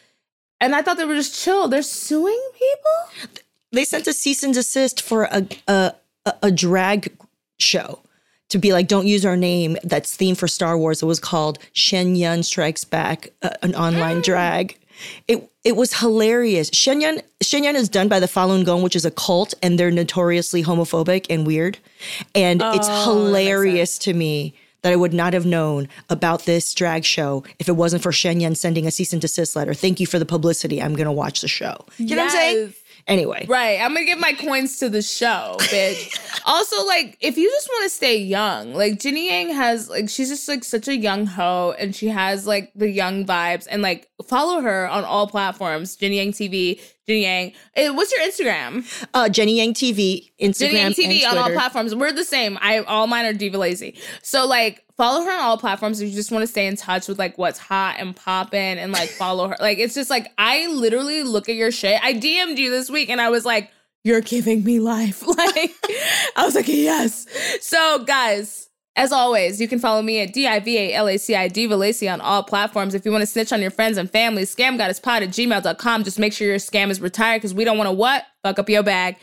[0.60, 1.68] and I thought they were just chill.
[1.68, 3.32] They're suing people.
[3.72, 5.94] They sent a cease and desist for a a,
[6.44, 7.16] a, drag
[7.60, 8.02] show
[8.50, 11.02] to be like, don't use our name that's themed for Star Wars.
[11.02, 14.78] It was called Shen Yun Strikes Back, uh, an online drag.
[15.28, 16.72] It it was hilarious.
[16.74, 19.78] Shen Yun Shen Yun is done by the Falun Gong, which is a cult, and
[19.78, 21.78] they're notoriously homophobic and weird.
[22.34, 26.74] And it's Oh, makes hilarious to me that I would not have known about this
[26.74, 29.76] drag show if it wasn't for Shen Yun sending a cease and desist letter.
[29.76, 30.82] Thank you for the publicity.
[30.82, 31.86] I'm going to watch the show.
[31.98, 32.74] You know what I'm saying?
[33.06, 33.46] Anyway.
[33.48, 33.80] Right.
[33.80, 36.42] I'm gonna give my coins to the show, bitch.
[36.46, 40.30] also, like, if you just want to stay young, like Jenny Yang has like she's
[40.30, 44.09] just like such a young hoe and she has like the young vibes and like
[44.26, 45.96] follow her on all platforms.
[45.96, 47.54] Jenny Yang TV, Jenny Yang.
[47.76, 49.08] Eh, what's your Instagram?
[49.14, 50.60] Uh Jenny Yang TV, Instagram.
[50.60, 51.96] Jenny Yang TV on all platforms.
[51.96, 52.58] We're the same.
[52.62, 53.98] I all mine are diva lazy.
[54.22, 57.08] So like follow her on all platforms if you just want to stay in touch
[57.08, 59.56] with like what's hot and popping and like follow her.
[59.60, 62.00] Like it's just like I literally look at your shit.
[62.04, 63.72] I DM'd you this week and I was like,
[64.04, 65.24] you're giving me life.
[65.28, 65.74] Like
[66.36, 67.26] I was like, yes.
[67.62, 68.69] So guys.
[69.00, 72.94] As always, you can follow me at D-I-V-A-L-A-C-I Diva Laci on all platforms.
[72.94, 76.04] If you want to snitch on your friends and family, scamgoddesspod at gmail.com.
[76.04, 78.26] Just make sure your scam is retired because we don't want to what?
[78.44, 79.16] Fuck up your bag.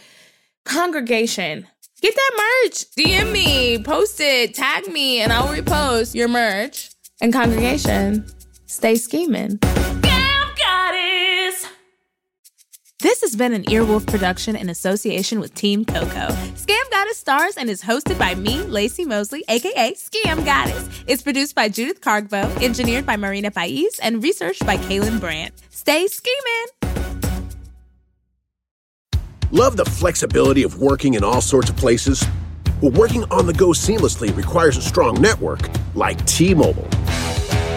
[0.65, 1.67] Congregation.
[2.01, 2.87] Get that merch.
[2.97, 6.89] DM me, post it, tag me, and I'll repost your merch.
[7.21, 8.25] And congregation,
[8.65, 9.59] stay scheming.
[13.07, 16.27] This has been an Earwolf production in association with Team Coco.
[16.57, 20.89] Scam Goddess stars and is hosted by me, Laci Mosley, aka Scam Goddess.
[21.07, 25.55] It's produced by Judith Kargbo, engineered by Marina Pais, and researched by Kaelyn Brandt.
[25.71, 26.67] Stay scheming.
[29.53, 32.27] Love the flexibility of working in all sorts of places?
[32.83, 35.61] Well, working on the go seamlessly requires a strong network
[35.95, 36.89] like T Mobile.